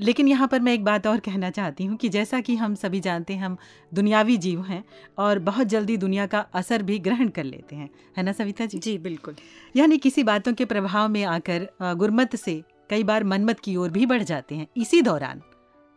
[0.00, 3.00] लेकिन यहाँ पर मैं एक बात और कहना चाहती हूँ कि जैसा कि हम सभी
[3.00, 3.56] जानते हैं हम
[3.94, 4.84] दुनियावी जीव हैं
[5.18, 8.78] और बहुत जल्दी दुनिया का असर भी ग्रहण कर लेते हैं। है ना सविता जी?
[8.78, 9.36] जी बिल्कुल।
[9.76, 14.06] यानी किसी बातों के प्रभाव में आकर गुरमत से कई बार मनमत की ओर भी
[14.06, 15.42] बढ़ जाते हैं। इसी दौरान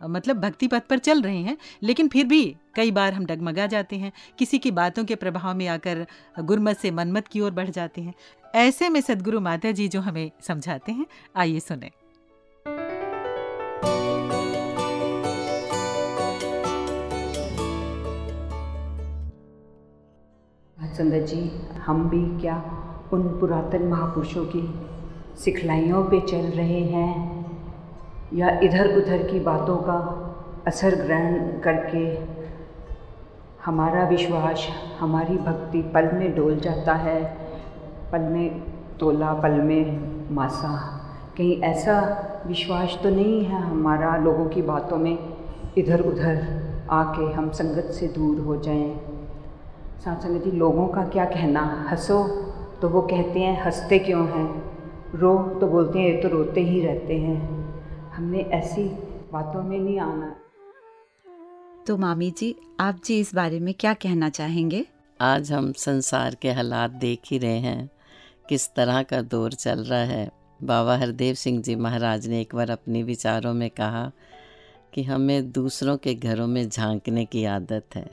[0.02, 2.44] मतलब भक्ति पथ पर चल रहे हैं लेकिन फिर भी
[2.76, 6.06] कई बार हम डगमगा जाते हैं। किसी की बातों के प्रभाव में आकर
[6.40, 8.14] गुरमत से मनमत की ओर बढ़ जाते हैं।
[8.56, 11.92] ऐसे में सदगुरु माता जी जो हमें समझाते हैं, आइए सुने।
[20.86, 22.56] संगत जी, हम भी क्या
[23.14, 24.80] उन पुरातन महापुरुषों की
[25.38, 27.42] सिखलाइयों पे चल रहे हैं?
[28.34, 30.28] या इधर उधर की बातों का
[30.68, 32.20] असर ग्रहण करके
[33.66, 34.68] हमारा विश्वास,
[35.00, 37.41] हमारी भक्ति पल में डोल जाता है?
[38.12, 38.60] पल में
[38.98, 39.86] तोला पल में
[40.36, 40.98] मासा।
[41.38, 42.00] कहीं ऐसा
[42.48, 45.18] विश्वास तो नहीं है हमारा लोगों की बातों में
[45.78, 49.00] इधर उधर आके हम संगत से दूर हो जाएँ।
[50.06, 51.88] साथ संगत जी लोगों का क्या कहना?
[51.92, 52.24] हंसो
[52.82, 54.72] तो वो कहते हैं हँसते क्यों हैं?
[55.16, 57.40] रो तो बोलते हैं ये तो रोते ही रहते हैं।
[58.12, 58.84] हमने ऐसी
[59.34, 60.36] बातों में नहीं आना।
[61.88, 64.86] तो मामी जी आप जी इस बारे में क्या कहना चाहेंगे?
[65.22, 67.90] आज हम संसार के हालात देख ही रहे हैं।
[68.52, 70.32] किस तरह का दौर चल रहा है?
[70.64, 74.12] बाबा हरदेव सिंह जी महाराज ने एक बार अपने विचारों में कहा
[74.94, 78.12] कि हमें दूसरों के घरों में झांकने की आदत है।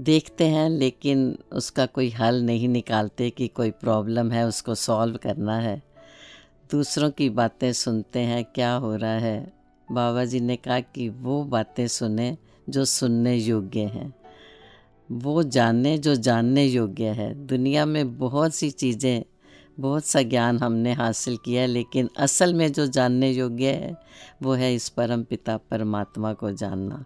[0.00, 5.58] देखते हैं, लेकिन उसका कोई हल नहीं निकालते कि कोई प्रॉब्लम है, उसको सॉल्व करना
[5.58, 5.82] है।
[6.70, 9.52] दूसरों की बातें सुनते हैं, क्या हो रहा है?
[9.92, 14.14] बाबा जी ने कहा कि वो बातें सुने जो सुनने योग्य हैं।
[15.12, 19.22] वो जाने जो जानने योग्य है। दुनिया में बहुत सी चीज़ें,
[19.80, 23.96] बहुत सा ज्ञान हमने हासिल किया है, लेकिन असल में जो जानने योग्य है,
[24.42, 27.04] वो है इस परम पिता परमात्मा को जानना।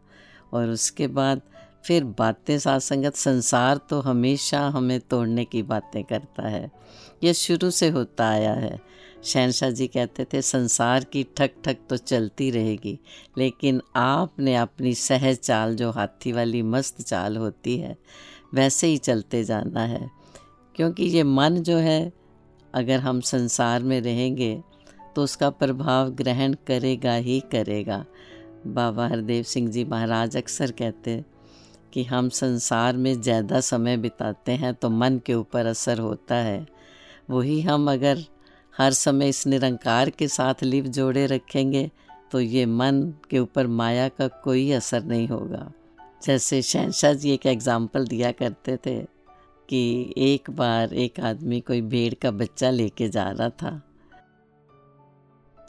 [0.53, 1.41] और उसके बाद
[1.85, 6.71] फिर बातें सासंगत संसार तो हमेशा हमें तोड़ने की बातें करता है।
[7.25, 8.81] ये शुरू से होता आया है।
[9.25, 12.99] शहनशाह जी कहते थे, संसार की ठक ठक तो चलती रहेगी,
[13.39, 17.97] लेकिन आपने अपनी सहज चाल, जो हाथी वाली मस्त चाल होती है,
[18.55, 20.09] वैसे ही चलते जाना है।
[20.75, 22.13] क्योंकि ये मन जो है,
[22.75, 24.63] अगर हम संसार में रहेंगे
[25.17, 28.05] तो उसका प्रभाव ग्रहण करेगा ही करेगा।
[28.67, 31.23] बाबा हरदेव सिंह जी महाराज अक्सर कहते
[31.93, 36.67] कि हम संसार में ज़्यादा समय बिताते हैं तो मन के ऊपर असर होता है।
[37.31, 38.25] वही हम अगर
[38.75, 41.91] हर समय इस निरंकार के साथ लिव जोड़े रखेंगे
[42.33, 45.71] तो ये मन के ऊपर माया का कोई असर नहीं होगा।
[46.23, 48.99] जैसे शहनशाह जी एक एग्ज़ाम्पल दिया करते थे
[49.69, 53.71] कि एक बार एक आदमी कोई भेड़ का बच्चा लेके जा रहा था।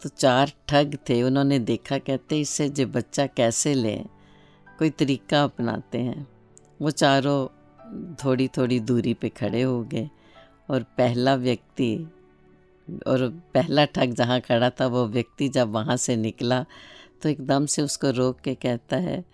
[0.02, 4.06] तो चार ठग थे, उन्होंने देखा, कहते इससे जो बच्चा कैसे लें?
[4.80, 6.28] कोई तरीका अपनाते हैं।
[6.82, 10.10] वो चारों थोड़ी थोड़ी दूरी पे खड़े हो गए
[10.70, 12.08] और पहला व्यक्ति
[13.08, 16.66] और पहला ठग जहाँ खड़ा था, वो व्यक्ति जब वहाँ से निकला
[17.22, 19.26] तो एकदम से उसको रोक के कहता है,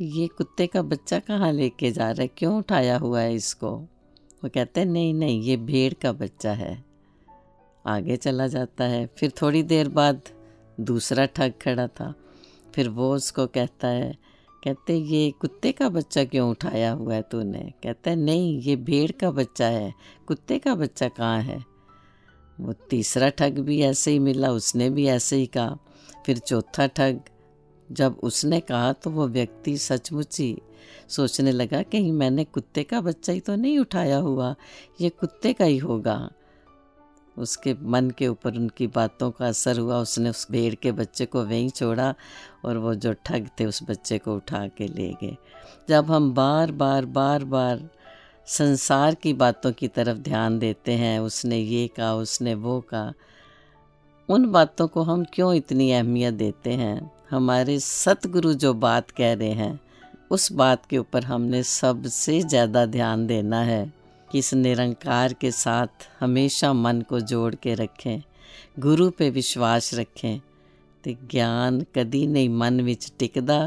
[0.00, 2.28] ये कुत्ते का बच्चा कहाँ लेके जा रहा है?
[2.28, 3.76] क्यों उठाया हुआ है इसको?
[4.44, 6.84] वो कहते हैं, नहीं नहीं, ये भेड़ का बच्चा है।
[7.86, 10.20] आगे चला जाता है। फिर थोड़ी देर बाद
[10.80, 12.14] दूसरा ठग खड़ा था।
[12.74, 14.16] फिर वो उसको कहता है,
[14.64, 17.72] कहते, ये कुत्ते का बच्चा क्यों उठाया हुआ है तूने?
[17.82, 19.94] कहता है, नहीं, ये भेड़ का बच्चा है।
[20.26, 21.64] कुत्ते का बच्चा कहाँ है?
[22.58, 25.76] वो तीसरा ठग भी ऐसे ही मिला, उसने भी ऐसे ही कहा।
[26.26, 27.20] फिर चौथा ठग,
[27.88, 30.56] जब उसने कहा तो वो व्यक्ति सचमुच ही
[31.08, 34.54] सोचने लगा कहीं मैंने कुत्ते का बच्चा ही तो नहीं उठाया हुआ,
[35.00, 36.28] ये कुत्ते का ही होगा।
[37.36, 41.44] उसके मन के ऊपर उनकी बातों का असर हुआ, उसने उस भेड़ के बच्चे को
[41.44, 42.14] वहीं छोड़ा
[42.64, 45.36] और वो जो ठग थे उस बच्चे को उठा के ले गए।
[45.88, 47.88] जब हम बार बार बार बार
[48.47, 53.13] संसार की बातों की तरफ ध्यान देते हैं उसने ये कहा उसने वो कहा
[54.29, 59.51] उन बातों को हम क्यों इतनी अहमियत देते हैं हमारे सतगुरु जो बात कह रहे
[59.51, 59.79] हैं
[60.31, 63.91] उस बात के ऊपर हमने सबसे ज़्यादा ध्यान देना है
[64.29, 68.21] कि इस निरंकार के साथ हमेशा मन को जोड़ के रखें
[68.79, 70.39] गुरु पे विश्वास रखें
[71.03, 73.59] ਤੇ ਗਿਆਨ ਕਦੀ नहीं मन विच टिकदा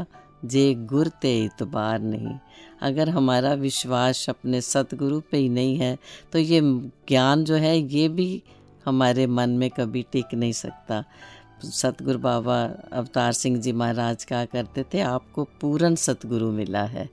[0.45, 2.33] जे गुर ते इतबार नहीं
[2.82, 5.96] अगर हमारा विश्वास अपने सतगुरु पे ही नहीं है
[6.32, 6.60] तो ये
[7.08, 8.42] ज्ञान जो है, ये भी
[8.86, 11.04] हमारे मन में कभी टिक नहीं सकता।
[11.64, 17.08] सतगुरु बाबा अवतार सिंह जी महाराज कहा करते थे, आपको पूर्ण सतगुरु मिला है।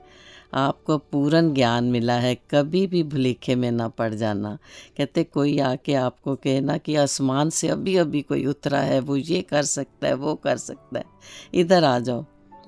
[0.53, 4.57] आपको पूर्ण ज्ञान मिला है, कभी भी भुलेखे में ना पड़ जाना।
[4.97, 9.41] कहते, कोई आके आपको कहना कि आसमान से अभी अभी कोई उतरा है, वो ये
[9.41, 11.05] कर सकता है, वो कर सकता है।
[11.53, 12.25] इधर आ जाओ।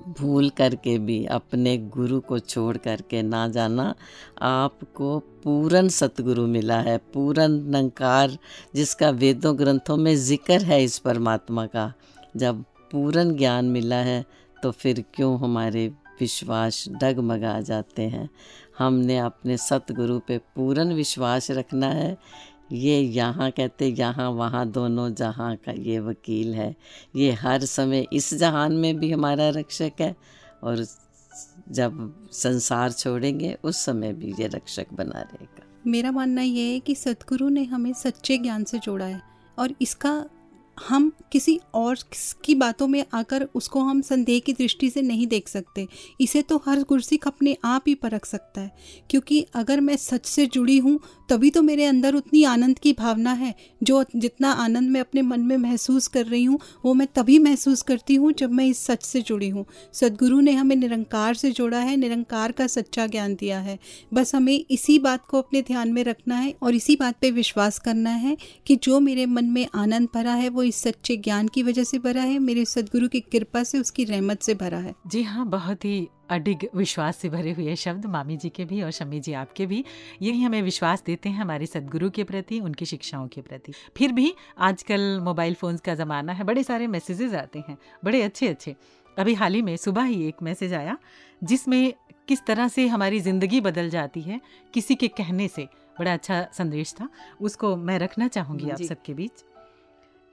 [0.08, 3.94] भूल करके भी, अपने गुरु को छोड़ करके ना जाना,
[4.42, 8.38] आपको पूर्ण सतगुरु मिला है पूर्ण नंकार,
[8.74, 11.92] जिसका वेदों ग्रंथों में ज़िक्र है इस परमात्मा का।
[12.36, 14.24] जब पूर्ण ज्ञान मिला है
[14.62, 15.86] तो फिर क्यों हमारे
[16.20, 18.28] विश्वास डगमगा जाते हैं?
[18.78, 22.16] हमने अपने सतगुरु पे पूर्ण विश्वास रखना है
[22.72, 26.74] ये यहाँ कहते यहाँ वहाँ दोनों जहाँ का ये वकील है।
[27.16, 30.14] ये हर समय इस जहान में भी हमारा रक्षक है
[30.62, 30.84] और
[31.68, 36.94] जब संसार छोड़ेंगे, उस समय भी ये रक्षक बना रहेगा। मेरा मानना ये है कि
[36.94, 39.20] सतगुरु ने हमें सच्चे ज्ञान से जोड़ा है
[39.58, 40.24] और इसका
[40.78, 41.98] हम किसी और
[42.44, 45.86] की बातों में आकर उसको हम संदेह की दृष्टि से नहीं देख सकते।
[46.20, 48.70] इसे तो हर गुरसिख अपने आप ही परख सकता है,
[49.10, 53.32] क्योंकि अगर मैं सच से जुड़ी हूँ, तभी तो मेरे अंदर उतनी आनंद की भावना
[53.32, 57.38] है, जो जितना आनंद मैं अपने मन में महसूस कर रही हूँ, वो मैं तभी
[57.38, 59.64] महसूस करती हूँ जब मैं इस सच से जुड़ी हूँ।
[59.94, 63.78] सदगुरु ने हमें निरंकार से जोड़ा है, निरंकार का सच्चा ज्ञान दिया है।
[64.14, 67.78] बस हमें इसी बात को अपने ध्यान में रखना है और इसी बात पर विश्वास
[67.78, 71.62] करना है कि जो मेरे मन में आनंद भरा है, वो इस सच्चे ज्ञान की
[71.62, 75.22] वजह से भरा है मेरे सदगुरु की कृपा से उसकी रहमत से भरा है। जी
[75.22, 79.20] हाँ बहुत ही अडिग विश्वास से भरे हुए शब्द मामी जी के भी और शम्मी
[79.20, 79.84] जी आपके भी।
[80.22, 84.32] यही हमें विश्वास देते हैं हमारे सदगुरु के प्रति उनकी शिक्षाओं के प्रति। फिर भी
[84.60, 88.74] आजकल मोबाइल फ़ोन्स का ज़माना है बड़े सारे मैसेजेस आते हैं बड़े अच्छे अच्छे
[89.16, 90.96] अभी हाल ही में सुबह ही एक मैसेज आया
[91.42, 91.92] जिसमें
[92.28, 94.40] किस तरह से हमारी ज़िंदगी बदल जाती है
[94.74, 97.08] किसी के कहने से। बड़ा अच्छा संदेश था
[97.40, 99.44] उसको मैं रखना चाहूँगी आप सबके बीच।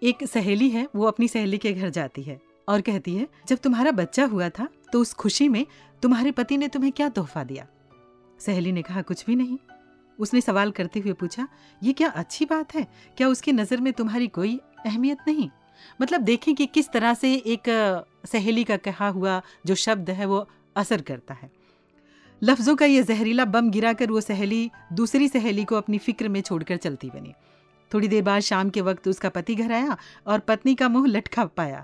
[0.02, 3.92] एक सहेली है, वो अपनी सहेली के घर जाती है और कहती है, जब तुम्हारा
[3.92, 5.66] बच्चा हुआ था तो उस खुशी में
[6.04, 7.66] तुम्हारे पति ने तुम्हें क्या तोहफा दिया?
[8.40, 9.58] सहेली ने कहा, कुछ भी नहीं।
[10.20, 11.48] उसने सवाल करते हुए पूछा,
[11.82, 12.88] ये क्या अच्छी बात है?
[13.18, 15.50] क्या उसकी नज़र में तुम्हारी कोई अहमियत नहीं?
[16.02, 17.70] मतलब देखें कि किस तरह से एक
[18.26, 21.52] सहेली का कहा हुआ जो शब्द है, वो असर करता है।
[22.42, 26.78] लफ्ज़ों का ये जहरीला बम गिराकर वो सहेली दूसरी सहेली को अपनी फ़िक्र में छोड़कर
[26.78, 27.34] चलती बनी।
[27.94, 31.46] थोड़ी देर बाद शाम के वक्त उसका पति घर आया और पत्नी का मुँह लटका
[31.48, 31.84] पाया।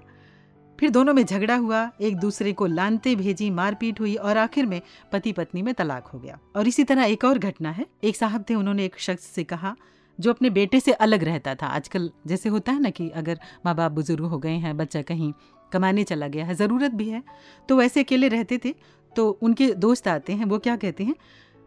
[0.79, 4.81] फिर दोनों में झगड़ा हुआ, एक दूसरे को लानते भेजी मारपीट हुई और आखिर में
[5.11, 8.45] पति पत्नी में तलाक हो गया। और इसी तरह एक और घटना है। एक साहब
[8.49, 9.75] थे, उन्होंने एक शख्स से कहा,
[10.19, 13.75] जो अपने बेटे से अलग रहता था। आजकल जैसे होता है ना कि अगर माँ
[13.75, 15.31] बाप बुज़ुर्ग हो गए हैं, बच्चा कहीं
[15.71, 17.23] कमाने चला गया है, ज़रूरत भी है।
[17.69, 18.75] तो वैसे अकेले रहते थे
[19.15, 21.15] तो उनके दोस्त आते हैं, वो क्या कहते हैं,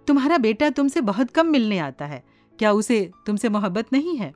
[0.07, 2.23] तुम्हारा बेटा तुमसे बहुत कम मिलने आता है।
[2.59, 4.33] क्या उसे तुमसे मोहब्बत नहीं है?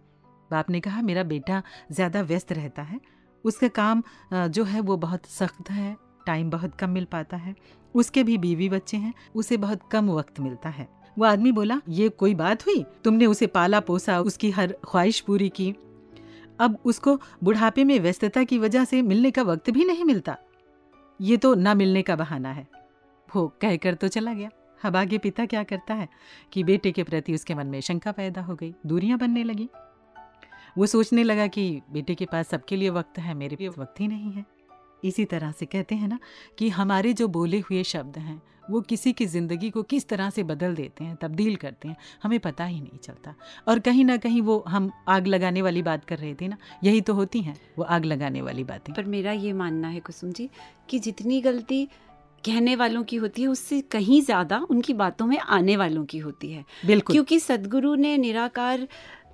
[0.51, 1.63] बाप ने कहा, मेरा बेटा
[1.93, 3.01] ज़्यादा व्यस्त रहता है।
[3.45, 4.03] उसका काम
[4.33, 5.97] जो है वो बहुत सख्त है,
[6.27, 7.55] टाइम बहुत कम मिल पाता है।
[7.95, 12.09] उसके भी बीवी बच्चे हैं, उसे बहुत कम वक्त मिलता है। वो आदमी बोला, ये
[12.09, 12.85] कोई बात हुई?
[13.05, 15.75] तुमने उसे पाला पोसा, उसकी हर ख्वाहिश पूरी की।
[16.61, 20.37] अब उसको बुढ़ापे में व्यस्तता की वजह से मिलने का वक्त भी नहीं मिलता।
[21.21, 22.67] ये तो ना मिलने का बहाना है।
[23.29, 24.49] वो कहकर तो चला गया।
[24.85, 26.09] अब आगे पिता क्या करता है
[26.53, 29.69] कि बेटे के प्रति उसके मन में शंका पैदा हो गई, दूरियाँ बनने लगी।
[30.79, 34.09] वो सोचने लगा कि बेटे के पास सबके लिए वक्त है, मेरे लिए वक्त ही
[34.09, 34.45] नहीं है।
[35.05, 36.19] इसी तरह से कहते हैं ना
[36.59, 40.43] कि हमारे जो बोले हुए शब्द हैं, वो किसी की ज़िंदगी को किस तरह से
[40.43, 43.35] बदल देते हैं, तब्दील करते हैं, हमें पता ही नहीं चलता।
[43.69, 47.01] और कहीं ना कहीं वो हम आग लगाने वाली बात कर रहे थे ना, यही
[47.01, 50.49] तो होती हैं, वो आग लगाने वाली बातें। पर मेरा ये मानना है कुसुम जी
[50.89, 51.89] कि जितनी गलती
[52.45, 56.51] कहने वालों की होती है उससे कहीं ज़्यादा उनकी बातों में आने वालों की होती
[56.53, 58.87] है। बिल्कुल। क्योंकि सदगुरु ने निराकार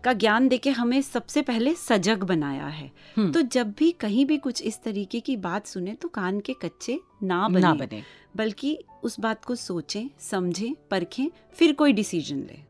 [0.04, 4.36] का ज्ञान देके हमें सबसे पहले सजग बनाया है। हम्म। तो जब भी कहीं भी
[4.38, 8.02] कुछ इस तरीके की बात सुने तो कान के कच्चे ना बने ना बने।
[8.36, 12.64] बल्कि उस बात को सोचें समझें परखें फिर कोई डिसीज़न लें।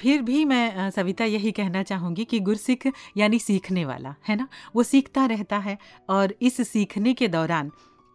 [0.00, 2.86] फिर भी मैं सविता यही कहना चाहूँगी कि गुरसिख
[3.16, 4.48] यानी सीखने वाला है ना?
[4.76, 5.76] वो सीखता रहता है
[6.08, 7.70] और इस सीखने के दौरान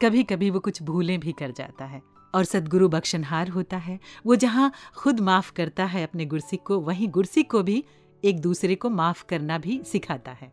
[0.05, 2.01] कभी कभी वो कुछ भूलें भी कर जाता है
[2.35, 7.07] और सदगुरु बख्शनहार होता है। वो जहाँ खुद माफ़ करता है अपने गुरसिख को वहीं
[7.09, 7.83] गुरसिख को भी
[8.25, 10.51] एक दूसरे को माफ़ करना भी सिखाता है।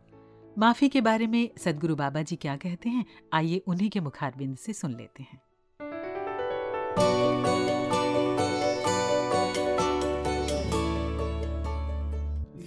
[0.59, 4.72] माफ़ी के बारे में सदगुरु बाबा जी क्या कहते हैं आइए उन्हीं के मुखारबिंद से
[4.72, 5.40] सुन लेते हैं।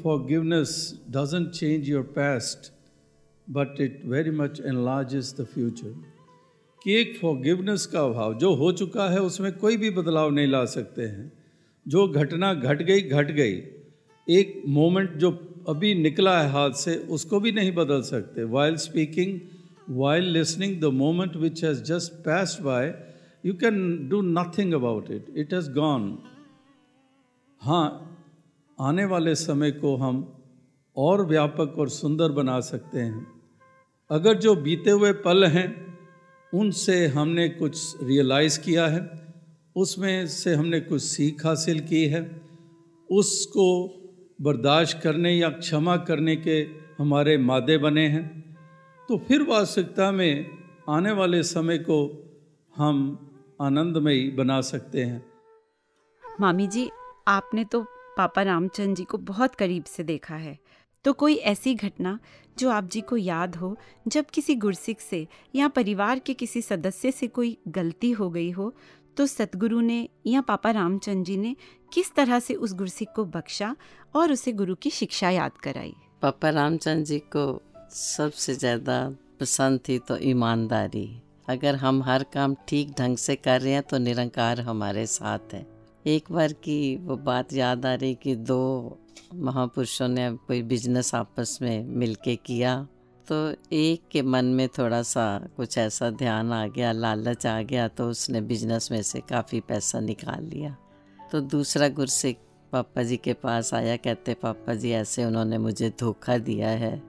[0.06, 0.70] Forgiveness
[1.18, 2.74] doesn't change your past,
[3.50, 6.15] but it very much enlarges the future
[6.86, 10.66] कि एक फॉरगिवनेस का अभाव, जो हो चुका है, उसमें कोई भी बदलाव नहीं ला
[10.66, 11.34] सकते हैं।
[11.88, 13.64] जो घटना घट गई घट गई।
[14.30, 19.40] एक मोमेंट जो अभी निकला है हाथ से, उसको भी नहीं बदल सकते। While speaking
[19.90, 23.06] while listening the moment which has just passed by
[23.46, 26.20] you can do nothing about it it has gone
[27.62, 28.18] हाँ
[28.80, 30.44] आने वाले समय को हम
[30.98, 33.28] और व्यापक और सुंदर बना सकते हैं।
[34.10, 35.95] अगर जो बीते हुए पल हैं
[36.56, 39.34] उनसे हमने कुछ रियलाइज़ किया है,
[39.76, 42.42] उसमें से हमने कुछ सीख हासिल की है।
[43.12, 43.68] उसको
[44.42, 46.68] बर्दाश्त करने या क्षमा करने के
[47.00, 48.58] हमारे मादे बने हैं।
[49.10, 50.46] तो फिर वास्तविकता में
[50.90, 51.98] आने वाले समय को
[52.76, 52.96] हम
[53.62, 55.26] आनंदमयी बना सकते हैं।
[56.42, 56.90] मामी जी,
[57.28, 57.84] आपने तो
[58.18, 60.60] पापा रामचंद्र जी को बहुत करीब से देखा है।
[61.04, 62.20] तो कोई ऐसी घटना
[62.58, 63.76] जो आप जी को याद हो,
[64.08, 68.74] जब किसी गुरसिख से या परिवार के किसी सदस्य से कोई गलती हो गई हो
[69.18, 71.56] तो सतगुरु ने या पापा रामचंद जी ने
[71.92, 73.76] किस तरह से उस गुरसिख को बख्शा
[74.16, 75.94] और उसे गुरु की शिक्षा याद कराई?
[76.22, 78.98] पापा रामचंद जी को सबसे ज़्यादा
[79.40, 81.08] पसंद थी तो ईमानदारी।
[81.50, 85.66] अगर हम हर काम ठीक ढंग से कर रहे हैं तो निरंकार हमारे साथ है।
[86.06, 88.98] एक बार की वो बात याद आ रही कि दो
[89.36, 92.88] महापुरुषों ने कोई बिज़नेस आपस में मिलके किया।
[93.32, 97.88] तो एक के मन में थोड़ा सा कुछ ऐसा ध्यान आ गया, लालच आ गया
[97.88, 100.78] तो उसने बिज़नेस में से काफ़ी पैसा निकाल लिया।
[101.32, 102.38] तो दूसरा गुरसिख
[102.72, 107.04] पापा जी के पास आया, कहते, पापा जी, ऐसे उन्होंने मुझे धोखा दिया है।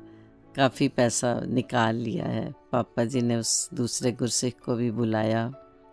[0.56, 5.48] काफ़ी पैसा निकाल लिया है। पापा जी ने उस दूसरे गुरसिख को भी बुलाया।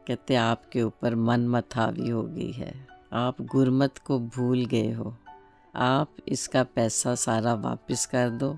[0.08, 5.18] कहते, आपके ऊपर मन मथावी हो गई है। आप गुरमत को भूल गए हो।
[5.76, 8.58] आप इसका पैसा सारा वापस कर दो।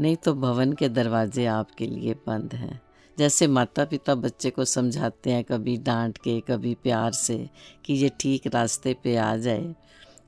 [0.00, 2.80] नहीं तो भवन के दरवाजे आपके लिए बंद हैं।
[3.18, 7.50] जैसे माता पिता बच्चे को समझाते हैं कभी डांट के, कभी प्यार से
[7.84, 9.74] कि ये ठीक रास्ते पे आ जाए।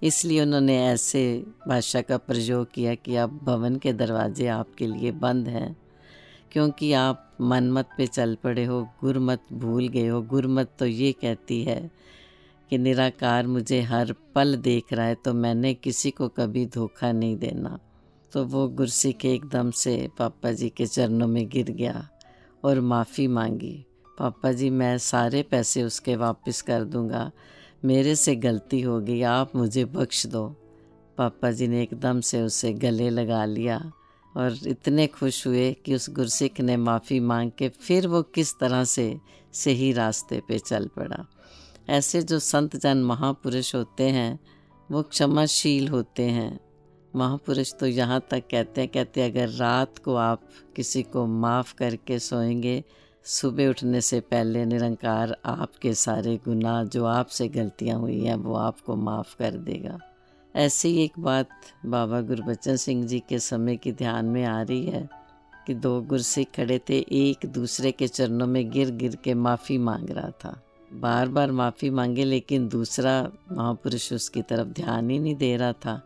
[0.03, 5.49] इसलिए उन्होंने ऐसे भाषा का प्रयोग किया कि अब भवन के दरवाजे आपके लिए बंद
[5.49, 5.77] हैं।
[6.53, 11.65] क्योंकि आप मनमत पे चल पड़े हो, गुरमत भूल गए हो। गुरमत तो ये कहती
[11.65, 11.91] है
[12.71, 17.37] कि निराकार मुझे हर पल देख रहा है तो मैंने किसी को कभी धोखा नहीं
[17.37, 17.79] देना।
[18.33, 22.09] तो वो गुरसिख एकदम से पापा जी के चरणों में गिर गया
[22.65, 23.85] और माफ़ी मांगी।
[24.19, 27.31] पापा जी, मैं सारे पैसे उसके वापस कर दूँगा।
[27.85, 30.47] मेरे से गलती हो गई, आप मुझे बख्श दो।
[31.19, 33.79] पापा जी ने एकदम से उसे गले लगा लिया
[34.35, 38.85] और इतने खुश हुए कि उस गुरसिख ने माफ़ी मांग के फिर वो किस तरह
[38.85, 39.19] से
[39.53, 41.25] सही रास्ते पे चल पड़ा।
[41.89, 44.41] ऐसे जो संत जन महापुरुष होते हैं,
[44.91, 46.61] वो क्षमाशील होते हैं।
[47.17, 50.43] महापुरुष तो यहाँ तक कहते हैं कहते हैं, अगर रात को आप
[50.77, 52.85] किसी को माफ़ करके सोएँगे,
[53.25, 58.97] सुबह उठने से पहले निरंकार आपके सारे गुनाह, जो आपसे गलतियाँ हुई हैं, वो आपको
[58.97, 59.99] माफ़ कर देगा।
[60.57, 61.49] ऐसी एक बात
[61.87, 65.09] बाबा गुरबचन सिंह जी के समय की ध्यान में आ रही है
[65.67, 70.11] कि दो गुरसिख खड़े थे, एक दूसरे के चरणों में गिर गिर के माफ़ी मांग
[70.11, 70.63] रहा था।
[70.93, 76.03] बार बार माफ़ी मांगे, लेकिन दूसरा महापुरुष उसकी तरफ़ ध्यान ही नहीं दे रहा था।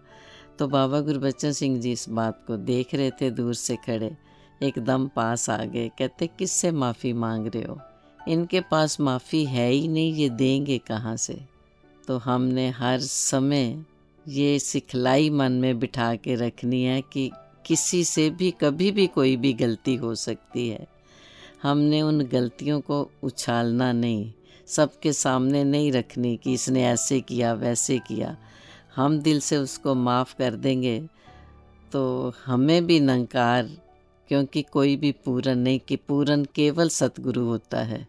[0.59, 4.17] तो बाबा गुरबच्चन सिंह जी इस बात को देख रहे थे, दूर से खड़े।
[4.63, 7.81] एकदम पास आ गए। कहते, किससे माफ़ी मांग रहे हो?
[8.29, 11.41] इनके पास माफ़ी है ही नहीं, ये देंगे कहाँ से?
[12.09, 13.85] तो हमने हर समय
[14.29, 17.31] ये सिखलाई मन में बिठा के रखनी है कि
[17.67, 20.87] किसी से भी, कभी भी कोई भी गलती हो सकती है।
[21.63, 24.33] हमने उन गलतियों को उछालना नहीं।
[24.67, 28.37] सबके सामने नहीं रखनी कि, इसने ऐसे किया, वैसे किया।
[28.97, 31.01] हम दिल से उसको माफ़ कर देंगे
[31.93, 33.71] तो हमें भी नंकार,
[34.29, 38.07] क्योंकि कोई भी पूरन नहीं कि पूरन केवल सतगुरु होता है।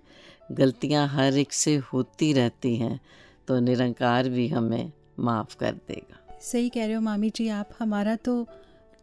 [0.52, 3.00] गलतियाँ हर एक से होती रहती हैं
[3.48, 8.16] तो निरंकार भी हमें माफ़ कर देगा। सही कह रहे हो मामी जी आप, हमारा
[8.16, 8.46] तो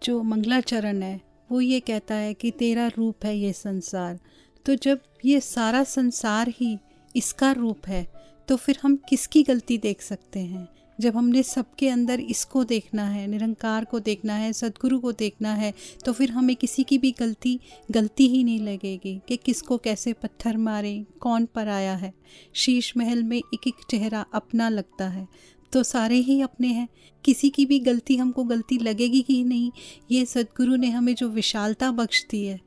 [0.03, 1.21] जो मंगलाचरण है,
[1.53, 4.19] वो ये कहता है कि तेरा रूप है ये संसार।
[4.67, 6.79] तो जब ये सारा संसार ही
[7.17, 8.07] इसका रूप है
[8.49, 10.69] तो फिर हम किसकी गलती देख सकते हैं?
[10.99, 15.73] जब हमने सबके अंदर इसको देखना है, निरंकार को देखना है, सदगुरु को देखना है
[16.05, 17.59] तो फिर हमें किसी की भी गलती
[17.91, 22.13] गलती ही नहीं लगेगी कि किसको कैसे पत्थर मारे, कौन पर आया है।
[22.55, 25.27] शीश महल में एक एक चेहरा अपना लगता है।
[25.73, 26.89] तो सारे ही अपने हैं।
[27.25, 29.71] किसी की भी गलती हमको गलती लगेगी ही नहीं,
[30.11, 32.61] ये सदगुरु ने हमें जो विशालता बख्श दी है,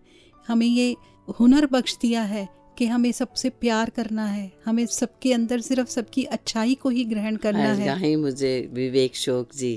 [0.47, 0.95] हमें ये
[1.39, 2.47] हुनर बख्श दिया है
[2.77, 7.35] कि हमें सबसे प्यार करना है हमें सबके अंदर सिर्फ़ सबकी अच्छाई को ही ग्रहण
[7.35, 9.75] करना है। यहाँ ही मुझे विवेक शोक जी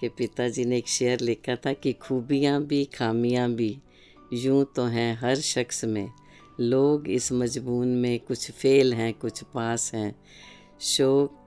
[0.00, 3.76] के पिताजी ने एक शेयर लिखा था कि खूबियाँ भी खामियाँ भी
[4.32, 6.08] यूँ तो हैं हर शख्स में।
[6.60, 10.14] लोग इस मजबून में कुछ फेल हैं कुछ पास हैं।
[10.80, 11.46] शोक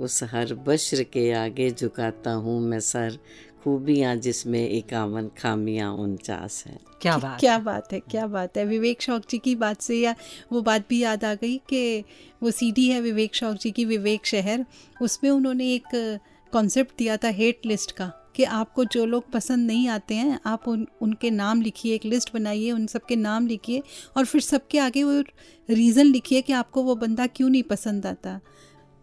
[0.00, 3.18] उस हर बश्र के आगे झुकाता हूँ मैं सर।
[3.62, 9.02] खूबियाँ जिसमें इक्यावन खामियाँ उनचास हैं। क्या बात क्या बात है क्या बात है। विवेक
[9.02, 10.14] शौक जी की बात से या
[10.52, 12.04] वो बात भी याद आ गई कि
[12.42, 14.64] वो सीडी है विवेक शौक जी की विवेक शहर।
[15.02, 16.18] उसमें उन्होंने एक
[16.52, 20.68] कॉन्सेप्ट दिया था हेट लिस्ट का कि आपको जो लोग पसंद नहीं आते हैं आप
[20.68, 23.82] उन उनके नाम लिखिए एक लिस्ट बनाइए उन सबके नाम लिखिए
[24.16, 25.20] और फिर सबके आगे वो
[25.68, 28.40] रीज़न लिखिए कि आपको वो बंदा क्यों नहीं पसंद आता।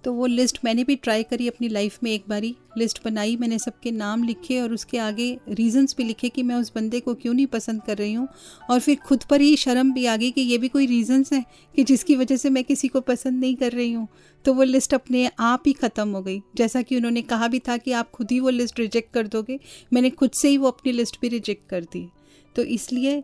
[0.04, 3.58] तो वो लिस्ट मैंने भी ट्राई करी अपनी लाइफ में एक बारी। लिस्ट बनाई, मैंने
[3.60, 7.34] सबके नाम लिखे और उसके आगे रीजंस भी लिखे कि मैं उस बंदे को क्यों
[7.34, 8.28] नहीं पसंद कर रही हूँ।
[8.70, 11.46] और फिर खुद पर ही शर्म भी आ गई कि ये भी कोई रीजंस हैं
[11.76, 14.08] कि जिसकी वजह से मैं किसी को पसंद नहीं कर रही हूँ।
[14.46, 17.78] तो वो लिस्ट अपने आप ही ख़त्म हो गई। जैसा कि उन्होंने कहा भी था
[17.78, 19.60] कि आप खुद ही वो लिस्ट रिजेक्ट कर दोगे।
[19.94, 22.08] मैंने खुद से ही वो अपनी लिस्ट भी रिजेक्ट कर दी।
[22.56, 23.24] तो इसलिए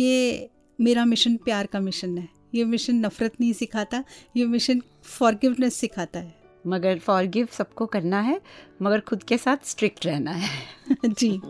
[0.00, 0.48] ये
[0.80, 4.04] मेरा मिशन प्यार का मिशन है। ये मिशन नफ़रत नहीं सिखाता
[4.36, 6.34] ये मिशन फॉरगिवनेस सिखाता है।
[6.66, 8.40] मगर फॉरगिव सबको करना है
[8.82, 10.48] मगर खुद के साथ स्ट्रिक्ट रहना है।
[11.06, 11.40] जी।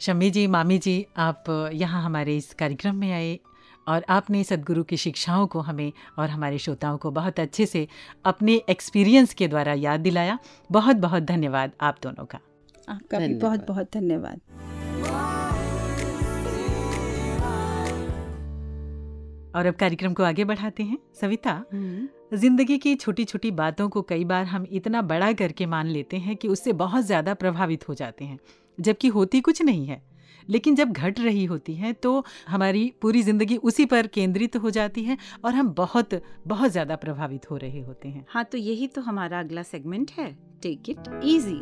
[0.00, 3.38] शम्मी जी मामी जी आप यहाँ हमारे इस कार्यक्रम में आए
[3.88, 7.88] और आपने सदगुरु की शिक्षाओं को हमें और हमारे श्रोताओं को बहुत अच्छे से
[8.24, 10.38] अपने एक्सपीरियंस के द्वारा याद दिलाया।
[10.72, 12.38] बहुत बहुत धन्यवाद आप दोनों का।
[12.88, 14.40] आपका भी बहुत बहुत धन्यवाद।
[19.54, 21.62] और अब कार्यक्रम को आगे बढ़ाते हैं। सविता
[22.34, 26.36] ज़िंदगी की छोटी छोटी बातों को कई बार हम इतना बड़ा करके मान लेते हैं
[26.36, 28.38] कि उससे बहुत ज़्यादा प्रभावित हो जाते हैं
[28.78, 30.00] जबकि होती कुछ नहीं है।
[30.48, 35.02] लेकिन जब घट रही होती है तो हमारी पूरी ज़िंदगी उसी पर केंद्रित हो जाती
[35.04, 36.14] है और हम बहुत
[36.46, 40.26] बहुत ज़्यादा प्रभावित हो रहे होते हैं। हाँ तो यही तो हमारा अगला सेगमेंट है।
[40.62, 41.60] Take it easy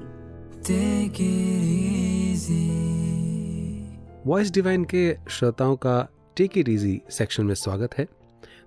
[4.26, 5.98] Voice Divine के श्रोताओं का
[6.36, 8.06] टेक इट इजी सेक्शन में स्वागत है।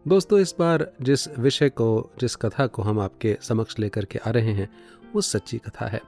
[0.07, 4.29] दोस्तों, इस बार जिस विषय को, जिस कथा को हम आपके समक्ष लेकर के आ
[4.29, 4.69] रहे हैं,
[5.15, 6.01] वो सच्ची कथा है।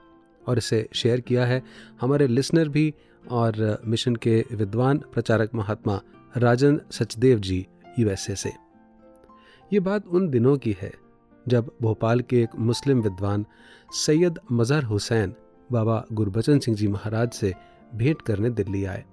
[0.48, 1.62] और इसे शेयर किया है
[2.00, 2.94] हमारे लिसनर भी
[3.30, 6.00] और मिशन के विद्वान प्रचारक महात्मा
[6.36, 7.66] राजन सचदेव जी
[7.98, 8.52] यूएसए से।
[9.72, 10.92] ये बात उन दिनों की है
[11.48, 13.46] जब भोपाल के एक मुस्लिम विद्वान
[13.92, 15.34] सैयद मजहर हुसैन
[15.72, 17.54] बाबा गुरबचन सिंह जी महाराज से
[17.94, 19.04] भेंट करने दिल्ली आए।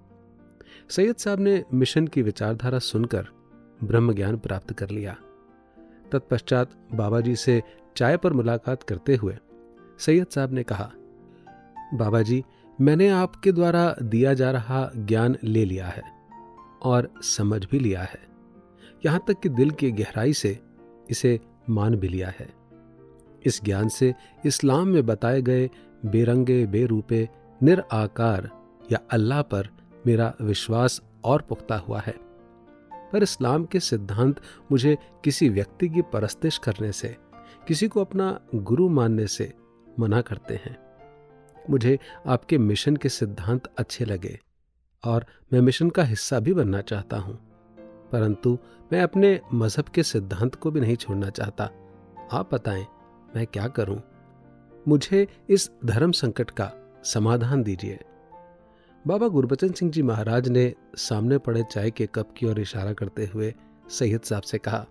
[0.96, 3.28] सैयद साहब ने मिशन की विचारधारा सुनकर
[3.84, 5.16] ब्रह्म ज्ञान प्राप्त कर लिया।
[6.12, 7.64] तत्पश्चात बाबा जी से
[7.98, 9.38] चाय पर मुलाकात करते हुए
[10.00, 10.91] सैयद साहब ने कहा
[11.94, 12.44] बाबा जी
[12.82, 16.04] मैंने आपके द्वारा दिया जा रहा ज्ञान ले लिया है
[16.82, 18.22] और समझ भी लिया है।
[19.06, 20.60] यहाँ तक कि दिल की गहराई से
[21.10, 21.39] इसे
[21.70, 22.50] मान भी लिया है।
[23.46, 24.16] इस ज्ञान से
[24.46, 25.70] इस्लाम में बताए गए
[26.06, 27.30] बेरंगे, बेरूपे,
[27.64, 28.50] निराकार
[28.91, 29.70] या अल्लाह पर
[30.08, 32.16] मेरा विश्वास और पुख्ता हुआ है।
[33.14, 34.41] पर इस्लाम के सिद्धांत
[34.72, 37.18] मुझे किसी व्यक्ति की परस्तिश करने से,
[37.68, 39.54] किसी को अपना गुरु मानने से
[39.99, 40.78] मना करते हैं।
[41.70, 44.39] मुझे आपके मिशन के सिद्धांत अच्छे लगे
[45.06, 47.39] और मैं मिशन का हिस्सा भी बनना चाहता हूँ।
[48.12, 48.58] परंतु
[48.93, 51.70] मैं अपने मज़हब के सिद्धांत को भी नहीं छोड़ना चाहता।
[52.32, 52.88] आप बताएँ,
[53.36, 54.01] मैं क्या करूँ?
[54.88, 56.72] मुझे इस धर्म संकट का
[57.06, 57.99] समाधान दीजिए।
[59.08, 63.26] बाबा गुरबचन सिंह जी महाराज ने सामने पड़े चाय के कप की ओर इशारा करते
[63.26, 63.54] हुए
[63.89, 64.86] सैयद साहब से कहा,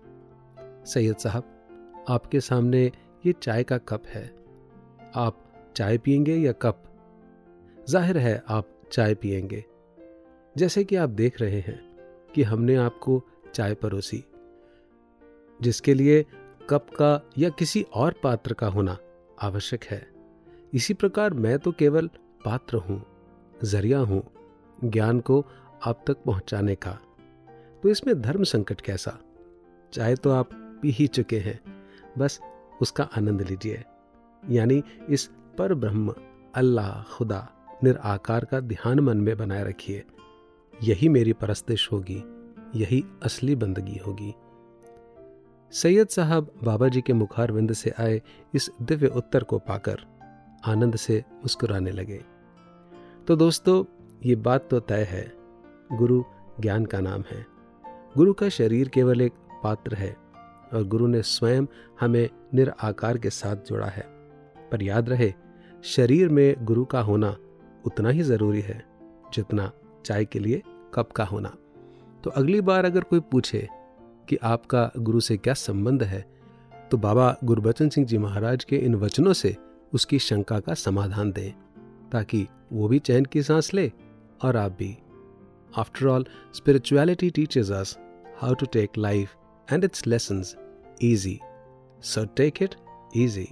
[0.85, 1.43] सैयद साहब,
[2.09, 2.81] आपके सामने
[3.23, 4.23] ये चाय का कप है।
[5.15, 5.37] आप
[5.75, 6.83] चाय पियेंगे या कप?
[7.89, 9.63] ज़ाहिर है, आप चाय पियेंगे।
[10.55, 11.79] जैसे कि आप देख रहे हैं
[12.35, 13.21] कि हमने आपको
[13.55, 14.23] चाय परोसी,
[15.59, 16.25] जिसके लिए
[16.69, 18.97] कप का या किसी और पात्र का होना
[19.41, 20.05] आवश्यक है।
[20.73, 22.09] इसी प्रकार मैं तो केवल
[22.45, 23.01] पात्र हूँ।
[23.63, 24.23] ज़रिया हूँ,
[24.83, 25.45] ज्ञान को
[25.85, 26.91] आप तक पहुँचाने का।
[27.83, 29.17] तो इसमें धर्म संकट कैसा?
[29.93, 30.49] चाहे तो आप
[30.81, 31.59] पी ही चुके हैं,
[32.17, 32.39] बस
[32.81, 33.83] उसका आनंद लीजिए।
[34.43, 36.13] यानी इस पर ब्रह्म
[36.55, 37.47] अल्लाह, खुदा,
[37.83, 40.03] निराकार का ध्यान मन में बनाए रखिए।
[40.73, 42.23] यही मेरी परस्तिश होगी,
[42.75, 44.33] यही असली बंदगी होगी।
[45.71, 48.21] सैयद साहब बाबा जी के मुखारविंद से आए
[48.53, 49.99] इस दिव्य उत्तर को पाकर
[50.65, 52.32] आनंद से मुस्कुराने लगे।
[53.27, 53.83] तो दोस्तों,
[54.25, 55.33] ये बात तो तय है।
[55.97, 56.23] गुरु
[56.59, 57.45] ज्ञान का नाम है।
[58.17, 60.17] गुरु का शरीर केवल एक पात्र है
[60.73, 61.65] और गुरु ने स्वयं
[61.99, 64.03] हमें निराकार के साथ जोड़ा है।
[64.71, 65.33] पर याद रहे,
[65.83, 67.35] शरीर में गुरु का होना
[67.85, 68.85] उतना ही ज़रूरी है
[69.33, 69.71] जितना
[70.05, 70.61] चाय के लिए
[70.93, 71.55] कप का होना।
[72.23, 73.67] तो अगली बार अगर कोई पूछे
[74.29, 76.25] कि आपका गुरु से क्या संबंध है
[76.91, 79.55] तो बाबा गुरबचन सिंह जी महाराज के इन वचनों से
[79.93, 81.62] उसकी शंका का समाधान दें।
[82.13, 83.91] ताकि वो भी चैन की सांस ले
[84.41, 84.95] और आप भी।
[85.77, 87.97] After all spirituality teaches us
[88.41, 89.35] how to take life
[89.67, 90.43] and its lesson
[91.03, 91.39] easy
[92.03, 92.75] so take it
[93.17, 93.47] easy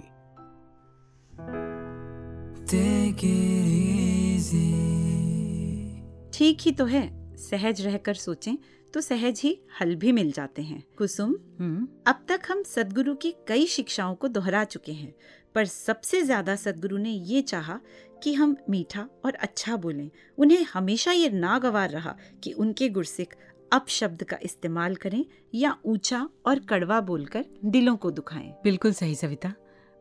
[6.32, 8.56] ठीक ही तो है। सहज रहकर सोचें
[8.94, 9.50] तो सहज ही
[9.80, 12.02] हल भी मिल जाते हैं। कुसुम हुँ?
[12.06, 15.12] अब तक हम सदगुरु की कई शिक्षाओं को दोहरा चुके हैं।
[15.54, 17.78] पर सबसे ज़्यादा सदगुरु ने ये चाहा
[18.22, 23.34] कि हम मीठा और अच्छा बोलें। उन्हें हमेशा ये नागवार रहा कि उनके गुरसिक
[23.72, 25.24] अब शब्द का इस्तेमाल करें
[25.54, 29.52] या ऊँचा और कड़वा बोलकर दिलों को दुखाएँ। बिल्कुल सही सविता।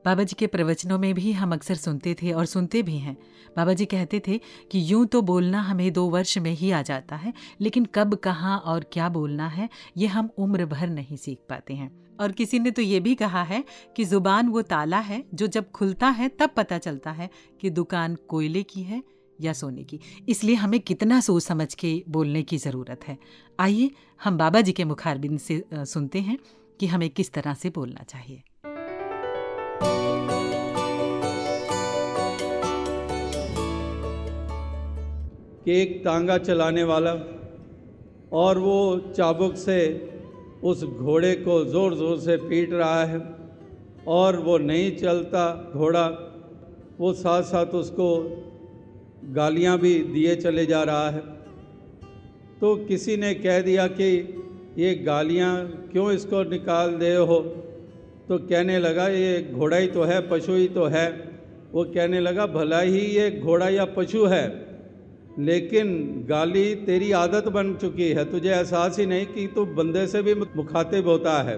[0.05, 3.15] बाबा जी के प्रवचनों में भी हम अक्सर सुनते थे और सुनते भी हैं।
[3.57, 4.37] बाबा जी कहते थे
[4.71, 8.57] कि यूँ तो बोलना हमें दो वर्ष में ही आ जाता है, लेकिन कब, कहाँ
[8.57, 11.89] और क्या बोलना है, ये हम उम्र भर नहीं सीख पाते हैं।
[12.21, 13.63] और किसी ने तो ये भी कहा है
[13.95, 17.29] कि ज़ुबान वो ताला है जो जब खुलता है तब पता चलता है
[17.61, 19.03] कि दुकान कोयले की है
[19.41, 19.99] या सोने की।
[20.29, 23.17] इसलिए हमें कितना सोच समझ के बोलने की ज़रूरत है।
[23.59, 23.91] आइए
[24.23, 26.37] हम बाबा जी के मुखारबिंद से सुनते हैं
[26.79, 28.43] कि हमें किस तरह से बोलना चाहिए।
[35.65, 37.11] कि एक तांगा चलाने वाला
[38.33, 39.77] और वो चाबुक से
[40.63, 43.21] उस घोड़े को ज़ोर ज़ोर से पीट रहा है
[44.07, 46.07] और वो नहीं चलता घोड़ा।
[46.99, 48.07] वो साथ साथ उसको
[49.25, 51.19] गालियाँ भी दिए चले जा रहा है।
[52.61, 54.11] तो किसी ने कह दिया कि
[54.77, 55.55] ये गालियाँ
[55.91, 57.39] क्यों इसको निकाल दे हो?
[58.27, 61.07] तो कहने लगा, ये घोड़ा ही तो है, पशु ही तो है।
[61.73, 64.70] वो कहने लगा, भला ही ये घोड़ा या पशु है?
[65.39, 70.21] लेकिन गाली तेरी आदत बन चुकी है, तुझे एहसास ही नहीं कि तू बंदे से
[70.21, 71.57] भी मुखातिब होता है।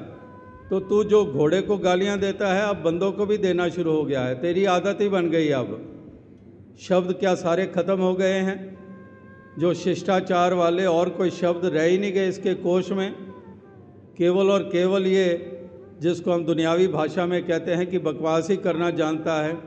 [0.69, 4.03] तो तू जो घोड़े को गालियाँ देता है, अब बंदों को भी देना शुरू हो
[4.03, 5.89] गया है। तेरी आदत ही बन गई अब।
[6.81, 8.77] शब्द क्या सारे ख़त्म हो गए हैं?
[9.59, 13.13] जो शिष्टाचार वाले और कोई शब्द रह ही नहीं गए इसके कोश में।
[14.17, 15.59] केवल और केवल ये,
[16.01, 19.57] जिसको हम दुनियावी भाषा में कहते हैं कि बकवास ही करना जानता है।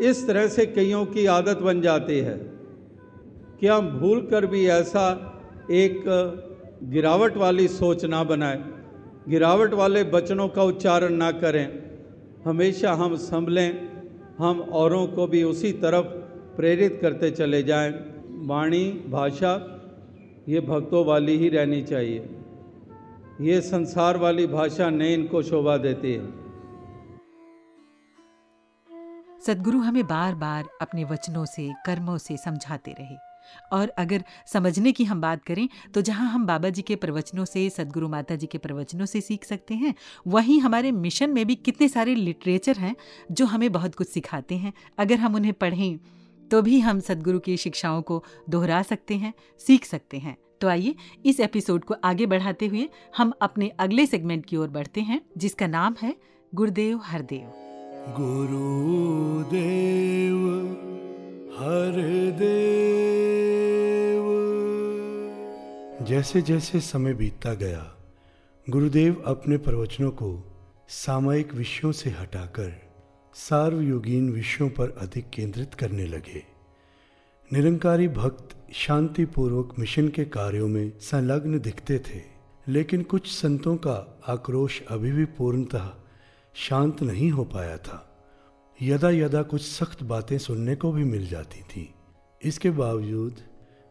[0.00, 2.51] इस तरह से कईयों की आदत बन जाती है।
[3.62, 5.02] कि हम भूल कर भी ऐसा
[5.70, 6.04] एक
[6.82, 8.64] गिरावट वाली सोच ना बनाए।
[9.28, 11.66] गिरावट वाले वचनों का उच्चारण ना करें।
[12.44, 13.88] हमेशा हम संभलें,
[14.38, 16.06] हम औरों को भी उसी तरफ़
[16.56, 17.92] प्रेरित करते चले जाएँ।
[18.46, 19.56] वाणी, भाषा,
[20.48, 22.28] ये भक्तों वाली ही रहनी चाहिए।
[23.40, 26.26] ये संसार वाली भाषा नहीं इनको शोभा देती है।
[29.46, 33.31] सदगुरु हमें बार बार अपने वचनों से, कर्मों से समझाते रहे।
[33.72, 37.68] और अगर समझने की हम बात करें तो जहाँ हम बाबा जी के प्रवचनों से,
[37.70, 39.94] सदगुरु माता जी के प्रवचनों से सीख सकते हैं,
[40.26, 42.94] वहीं हमारे मिशन में भी कितने सारे लिटरेचर हैं,
[43.32, 45.98] जो हमें बहुत कुछ सिखाते हैं। अगर हम उन्हें पढ़ें
[46.50, 50.94] तो भी हम सदगुरु की शिक्षाओं को दोहरा सकते हैं, सीख सकते हैं। तो आइए,
[51.26, 55.66] इस एपिसोड को आगे बढ़ाते हुए हम अपने अगले सेगमेंट की ओर बढ़ते हैं, जिसका
[55.66, 56.14] नाम है
[56.52, 57.52] गुरुदेव हरदेव।
[58.16, 59.52] गुरुदेव
[61.52, 62.46] हरदेव
[66.06, 67.94] जैसे जैसे समय बीतता गया,
[68.70, 70.54] गुरुदेव अपने प्रवचनों को
[70.88, 72.72] सामयिक विषयों से हटाकर
[73.34, 76.42] सार्वयोगीन विषयों पर अधिक केंद्रित करने लगे।
[77.52, 82.22] निरंकारी भक्त शांतिपूर्वक मिशन के कार्यों में संलग्न दिखते थे,
[82.68, 85.90] लेकिन कुछ संतों का आक्रोश अभी भी पूर्णतः
[86.54, 88.08] शांत नहीं हो पाया था।
[88.82, 91.94] यदा यदा कुछ सख्त बातें सुनने को भी मिल जाती थी।
[92.42, 93.36] इसके बावजूद,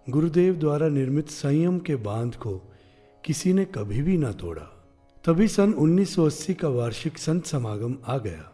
[0.10, 2.62] गुरुदेव द्वारा निर्मित संयम के बाँध को
[3.26, 8.52] किसी ने कभी भी ना तोड़ा। तभी सन 1980 का वार्षिक संत समागम आ गया।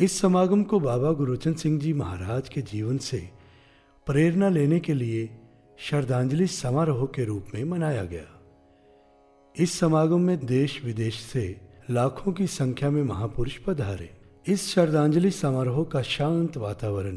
[0.00, 3.28] इस समागम को बाबा गुरुचंद सिंह जी महाराज के जीवन से
[4.06, 5.30] प्रेरणा लेने के लिए
[5.78, 8.40] श्रद्धांजलि समारोह के रूप में मनाया गया।
[9.58, 11.60] इस समागम में देश विदेश से
[11.90, 14.15] लाखों की संख्या में महापुरुष पधारे।
[14.48, 17.16] इस श्रद्धांजलि समारोह का शांत वातावरण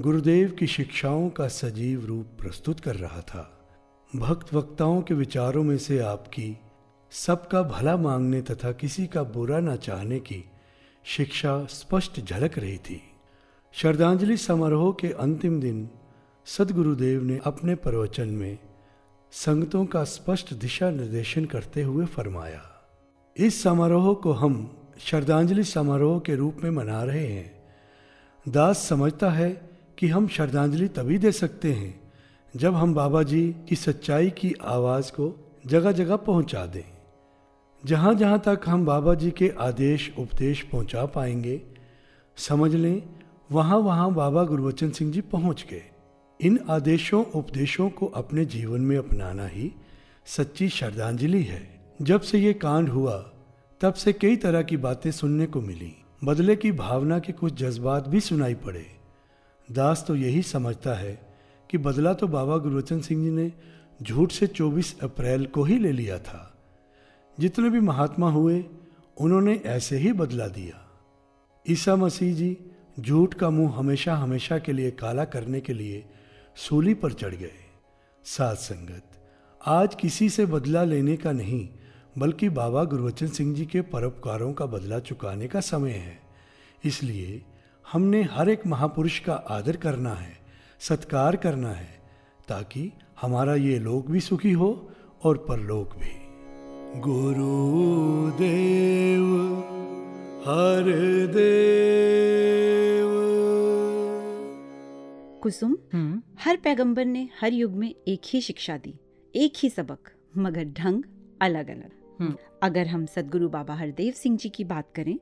[0.00, 3.68] गुरुदेव की शिक्षाओं का सजीव रूप प्रस्तुत कर रहा था।
[4.16, 6.56] भक्त वक्ताओं के विचारों में से आपकी,
[7.10, 10.44] सबका भला मांगने तथा किसी का बुरा न चाहने की
[11.04, 13.00] शिक्षा स्पष्ट झलक रही थी।
[13.72, 15.88] श्रद्धांजलि समारोह के अंतिम दिन
[16.46, 18.58] सदगुरुदेव ने अपने प्रवचन में
[19.32, 22.62] संगतों का स्पष्ट दिशा निर्देशन करते हुए फरमाया,
[23.36, 27.62] इस समारोह को हम श्रद्धांजलि समारोह के रूप में मना रहे हैं।
[28.48, 32.12] दास समझता है कि हम श्रद्धांजलि तभी दे सकते हैं
[32.56, 36.84] जब हम बाबा जी की सच्चाई की आवाज़ को जगह जगह पहुँचा दें।
[37.84, 41.62] जहाँ जहाँ तक हम बाबा जी के आदेश, उपदेश पहुँचा पाएँगे,
[42.36, 43.02] समझ लें
[43.52, 45.82] वहाँ वहाँ बाबा गुरुवचन सिंह जी पहुँच गए।
[46.40, 49.72] इन आदेशों, उपदेशों को अपने जीवन में अपनाना ही
[50.26, 53.30] सच्ची श्रद्धांजलि है। जब से ये कांड हुआ
[53.80, 55.92] तब से कई तरह की बातें सुनने को मिली।
[56.24, 58.86] बदले की भावना के कुछ जज्बात भी सुनाई पड़े।
[59.72, 61.36] दास तो यही समझता है
[61.70, 63.52] कि बदला तो बाबा गुरुवचन सिंह जी ने
[64.02, 66.54] झूठ से 24 अप्रैल को ही ले लिया था।
[67.40, 68.64] जितने भी महात्मा हुए,
[69.20, 70.90] उन्होंने ऐसे ही बदला दिया।
[71.70, 72.56] ईसा मसीह जी
[73.00, 76.04] झूठ का मुँह हमेशा हमेशा के लिए काला करने के लिए
[76.56, 77.52] सूली पर चढ़ गए।
[78.24, 79.02] सात संगत,
[79.66, 81.68] आज किसी से बदला लेने का नहीं
[82.18, 86.18] बल्कि बाबा गुरुवचन सिंह जी के परोपकारों का बदला चुकाने का समय है।
[86.84, 87.42] इसलिए
[87.92, 90.38] हमने हर एक महापुरुष का आदर करना है
[90.80, 92.02] सत्कार करना है
[92.48, 94.90] ताकि हमारा ये लोक भी सुखी हो
[95.24, 96.24] और परलोक भी।
[97.00, 99.60] गुरुदेव
[100.40, 103.08] हर देव।
[105.42, 108.98] कुसुम हम्म। हर पैगंबर ने हर युग में एक ही शिक्षा दी
[109.34, 109.98] एक ही सबक
[110.36, 111.02] मगर ढंग
[111.42, 112.03] अलग अलग।
[112.62, 115.18] अगर हम सदगुरु बाबा हरदेव सिंह जी की बात करें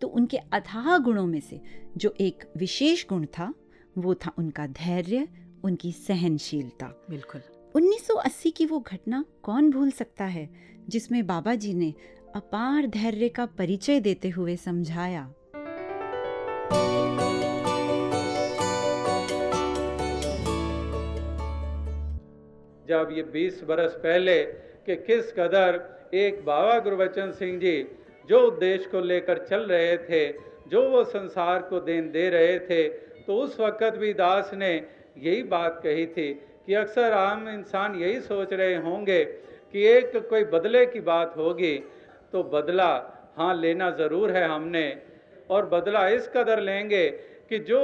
[0.00, 1.60] तो उनके अथाह गुणों में से
[1.96, 3.54] जो एक विशेष गुण था
[3.98, 5.28] वो था उनका धैर्य
[5.64, 7.40] उनकी सहनशीलता। बिल्कुल।
[7.74, 10.48] 1980 की वो घटना कौन भूल सकता है
[10.88, 11.94] जिसमें बाबा जी ने
[12.36, 15.32] अपार धैर्य का परिचय देते हुए समझाया?
[22.88, 24.42] जब ये 20 बरस पहले
[24.86, 25.80] कि किस कदर
[26.14, 27.76] एक बाबा गुरुवचन सिंह जी
[28.28, 30.26] जो उद्देश्य को लेकर चल रहे थे,
[30.68, 32.82] जो वो संसार को देन दे रहे थे
[33.26, 34.74] तो उस वक़्त भी दास ने
[35.18, 36.32] यही बात कही थी
[36.66, 39.22] कि अक्सर आम इंसान यही सोच रहे होंगे
[39.72, 41.74] कि एक कोई बदले की बात होगी
[42.32, 42.90] तो बदला
[43.36, 44.86] हाँ लेना ज़रूर है हमने
[45.50, 47.08] और बदला इस कदर लेंगे
[47.50, 47.80] कि जो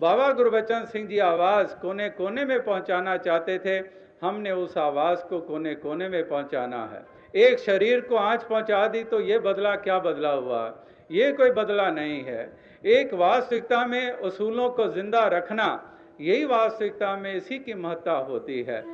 [0.00, 3.78] बाबा गुरबचन सिंह जी आवाज़ कोने कोने में पहुंचाना चाहते थे
[4.22, 7.04] हमने उस आवाज़ को कोने कोने में पहुंचाना है।
[7.34, 10.64] एक शरीर को आँच पहुँचा दी तो ये बदला क्या बदला हुआ?
[11.10, 12.42] ये कोई बदला नहीं है।
[12.84, 15.68] एक वास्तविकता में उसूलों को ज़िंदा रखना,
[16.20, 18.84] यही वास्तविकता में इसी की महत्ता होती है।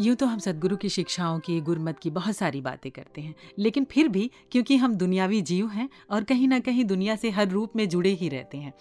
[0.00, 3.84] यूँ तो हम सदगुरु की शिक्षाओं की, गुरमत की बहुत सारी बातें करते हैं, लेकिन
[3.84, 7.76] फिर भी क्योंकि हम दुनियावी जीव हैं और कहीं ना कहीं दुनिया से हर रूप
[7.76, 8.72] में जुड़े ही रहते हैं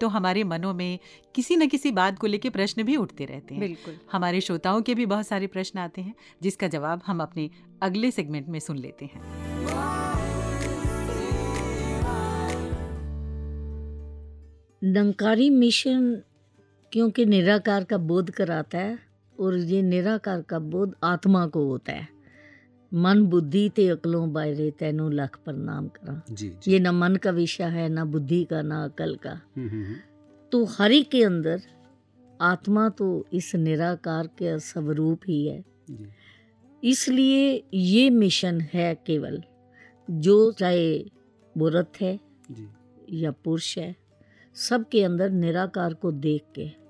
[0.00, 0.98] तो हमारे मनों में
[1.34, 4.94] किसी न किसी बात को लेकर प्रश्न भी उठते रहते हैं। बिल्कुल। हमारे श्रोताओं के
[4.94, 7.50] भी बहुत सारे प्रश्न आते हैं जिसका जवाब हम अपने
[7.82, 9.22] अगले सेगमेंट में सुन लेते हैं।
[14.82, 16.22] निरंकारी मिशन
[16.92, 18.98] क्योंकि निराकार का बोध कराता है
[19.40, 22.13] और ये निराकार का बोध आत्मा को होता है।
[22.94, 27.64] मन बुद्धि ते अकलों बायरे तैनों लख प्रणाम करा। जी ये ना मन का विषय
[27.64, 29.96] है ना बुद्धि का ना अकल का। हम्म, हम्म, हम्म।
[30.52, 31.62] तो हर एक के अंदर
[32.40, 36.06] आत्मा तो इस निराकार के स्वरूप ही है। जी।
[36.90, 39.42] इसलिए ये मिशन है केवल
[40.10, 41.10] जो चाहे
[41.58, 42.20] रथ है
[42.50, 42.68] जी।
[43.10, 43.96] या पुरुष है
[44.54, 46.83] सबके अंदर निराकार को देख के।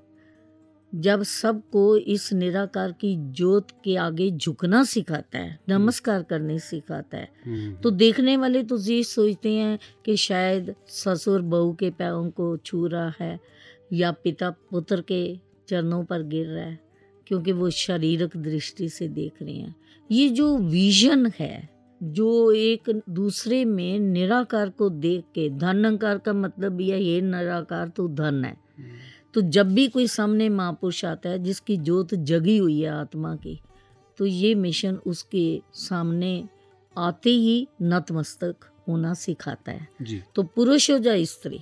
[0.95, 7.29] जब सबको इस निराकार की ज्योत के आगे झुकना सिखाता है नमस्कार करने सिखाता है
[7.45, 12.57] हम्म, तो देखने वाले तो ये सोचते हैं कि शायद ससुर बहू के पैरों को
[12.57, 13.41] छू रहा है
[13.93, 16.79] या पिता पुत्र के चरणों पर गिर रहा है
[17.27, 19.75] क्योंकि वो शारीरिक दृष्टि से देख रहे हैं।
[20.11, 21.69] ये जो विजन है
[22.03, 28.09] जो एक दूसरे में निराकार को देख के धनकार का मतलब यह ये निराकार तो
[28.09, 28.89] धन है। हम्म,
[29.35, 33.61] तो जब भी कोई सामने महापुरुष आता है जिसकी ज्योत जगी हुई है आत्मा की
[34.19, 36.49] तो ये मिशन उसके सामने
[36.99, 38.57] आते ही नतमस्तक
[38.89, 41.61] होना सिखाता है। जी। तो पुरुष हो या स्त्री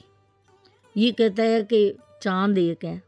[0.96, 3.02] ये कहता है कि चाँद एक है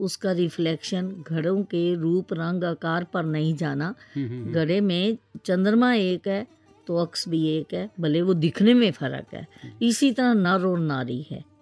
[0.00, 5.18] उसका रिफ्लेक्शन घड़ों के रूप रंग आकार पर नहीं जाना। हम्म, हम्म, हम्म। घड़े में
[5.44, 6.46] चंद्रमा एक है
[6.86, 9.48] तो अक्स भी एक है भले वो दिखने में फ़र्क है।
[9.82, 11.57] इसी तरह नर और नारी है।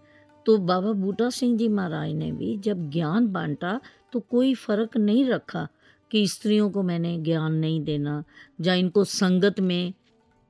[0.47, 3.81] तो बाबा बूटा सिंह जी महाराज ने भी जब ज्ञान बांटा
[4.13, 5.67] तो कोई फ़र्क नहीं रखा
[6.11, 8.23] कि स्त्रियों को मैंने ज्ञान नहीं देना
[8.61, 9.93] या इनको संगत में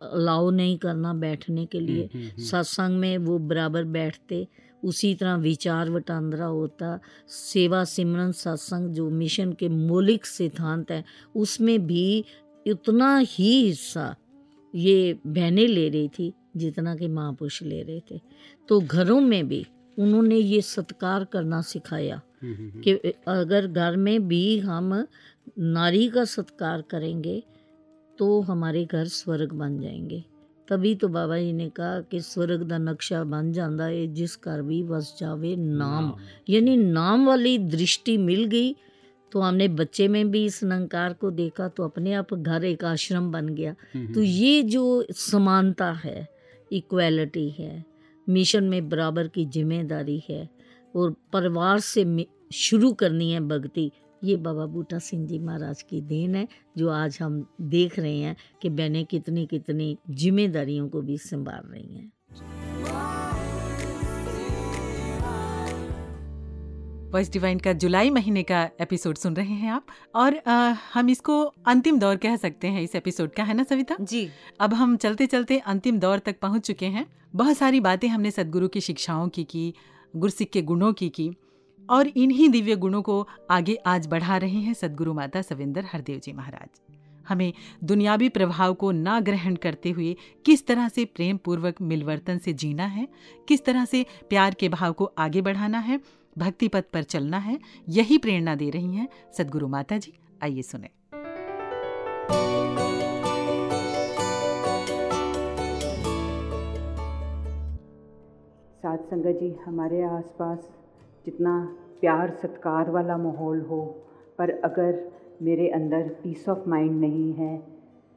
[0.01, 4.47] अलाउ नहीं करना बैठने के लिए हम्म, हम्म, हम्म। सत्संग में वो बराबर बैठते
[4.85, 11.87] उसी तरह विचार वटांदरा होता सेवा सिमरन सत्संग जो मिशन के मौलिक सिद्धांत हैं उसमें
[11.87, 12.25] भी
[12.67, 14.15] उतना ही हिस्सा
[14.75, 18.21] ये बहनें ले रही थी जितना कि महापुरुष ले रहे थे
[18.69, 19.65] तो घरों में भी
[19.99, 25.07] उन्होंने ये सत्कार करना सिखाया हम्म, हम्म, हम्म। कि अगर घर में भी हम
[25.59, 27.43] नारी का सत्कार करेंगे
[28.19, 30.25] तो हमारे घर स्वर्ग बन जाएँगे।
[30.69, 34.63] तभी तो बाबा जी ने कहा कि स्वर्ग का नक्शा बन जाता है जिस घर
[34.63, 36.13] भी बस जावे नाम।
[36.49, 38.75] यानी नाम वाली दृष्टि मिल गई
[39.33, 43.31] तो हमने बच्चे में भी इस अहंकार को देखा तो अपने आप घर एक आश्रम
[43.33, 43.75] बन गया।
[44.15, 46.29] तो ये जो समानता है
[46.73, 47.85] इक्वलिटी है
[48.29, 50.49] मिशन में बराबर की ज़िम्मेदारी है
[50.95, 53.91] और परिवार से शुरू करनी है भक्ति।
[54.23, 56.47] ये बाबा बूटा सिंह जी महाराज की देन है,
[56.79, 61.97] जो आज हम देख रहे हैं कि बहनें कितनी कितनी जिम्मेदारियों को भी संभाल रही
[61.97, 62.66] हैं।
[67.07, 71.43] वॉइस डिवाइन का जुलाई महीने का एपिसोड सुन रहे हैं आप। और अ, हम इसको
[71.43, 73.97] अंतिम दौर कह सकते हैं इस एपिसोड का है ना सविता?
[74.01, 74.31] जी।
[74.61, 78.69] अब हम चलते चलते अंतिम दौर तक पहुँच चुके हैं। बहुत सारी बातें हमने सदगुरु
[78.69, 79.75] की शिक्षाओं की की
[80.17, 81.31] गुरसिक के गुणों की की
[81.91, 86.33] और इन्हीं दिव्य गुणों को आगे आज बढ़ा रहे हैं सदगुरु माता सविंदर हरदेव जी
[86.33, 86.81] महाराज।
[87.29, 87.53] हमें
[87.85, 92.85] दुनियावी प्रभाव को ना ग्रहण करते हुए किस तरह से प्रेम पूर्वक मिलवर्तन से जीना
[92.85, 93.09] है
[93.49, 96.01] किस तरह से प्यार के भाव को आगे बढ़ाना है
[96.39, 97.59] भक्ति पथ पर चलना है,
[97.89, 99.09] यही प्रेरणा दे रही हैं
[99.39, 100.13] सदगुरु माता जी
[100.43, 100.89] आइए सुने।
[108.77, 110.69] साथ संगत जी, हमारे आसपास
[111.27, 111.59] जितना
[112.01, 113.83] प्यार सत्कार वाला माहौल हो,
[114.39, 115.01] पर अगर
[115.43, 117.57] मेरे अंदर पीस ऑफ़ माइंड नहीं है,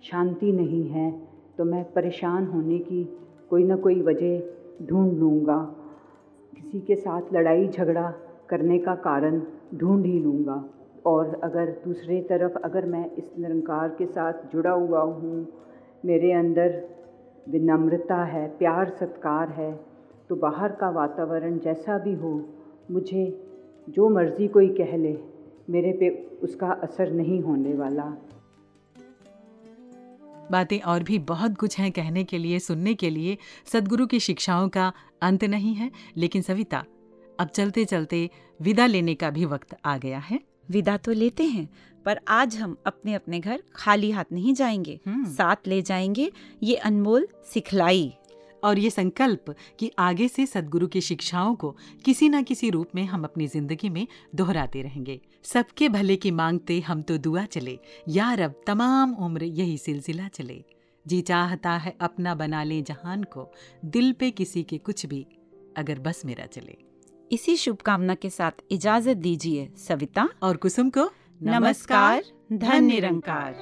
[0.03, 1.11] शांति नहीं है
[1.57, 3.03] तो मैं परेशान होने की
[3.49, 5.57] कोई ना कोई वजह ढूंढ लूँगा।
[6.54, 8.10] किसी के साथ लड़ाई झगड़ा
[8.50, 9.41] करने का कारण
[9.76, 10.64] ढूंढ ही लूँगा।
[11.06, 15.47] और अगर दूसरी तरफ़ अगर मैं इस निरंकार के साथ जुड़ा हुआ हूँ,
[16.04, 16.82] मेरे अंदर
[17.50, 19.72] विनम्रता है, प्यार, सत्कार है
[20.30, 22.32] तो बाहर का वातावरण जैसा भी हो,
[22.91, 23.24] मुझे
[23.89, 25.18] जो मर्ज़ी कोई कह ले,
[25.70, 26.10] मेरे पे
[26.43, 28.04] उसका असर नहीं होने वाला।
[30.52, 34.70] बातें और भी बहुत कुछ हैं कहने के लिए सुनने के लिए। सदगुरु की शिक्षाओं
[34.70, 34.91] का
[35.22, 36.84] अंत नहीं है लेकिन सविता
[37.39, 38.30] अब चलते चलते
[38.62, 40.39] विदा लेने का भी वक्त आ गया है।
[40.72, 41.70] विदा तो लेते हैं
[42.06, 46.32] पर आज हम अपने अपने घर खाली हाथ नहीं जाएँगे। हम्म। साथ ले जाएँगे
[46.64, 48.12] ये अनमोल सिखलाई।
[48.64, 51.76] और ये संकल्प कि आगे से सदगुरु की शिक्षाओं को
[52.06, 56.80] किसी न किसी रूप में हम अपनी ज़िंदगी में दोहराते रहेंगे। सबके भले की मांगते
[56.80, 60.64] हम तो दुआ चले। यार अब तमाम उम्र यही सिलसिला चले।
[61.08, 63.52] जी चाहता है अपना बना ले जहान को
[63.86, 65.28] दिल पे किसी के कुछ भी
[65.78, 66.78] अगर बस मेरा चले।
[67.32, 71.10] इसी शुभकामना के साथ इजाज़त दीजिए सविता। और कुसुम को
[71.44, 72.24] नमस्कार
[72.54, 73.56] धन निरंकार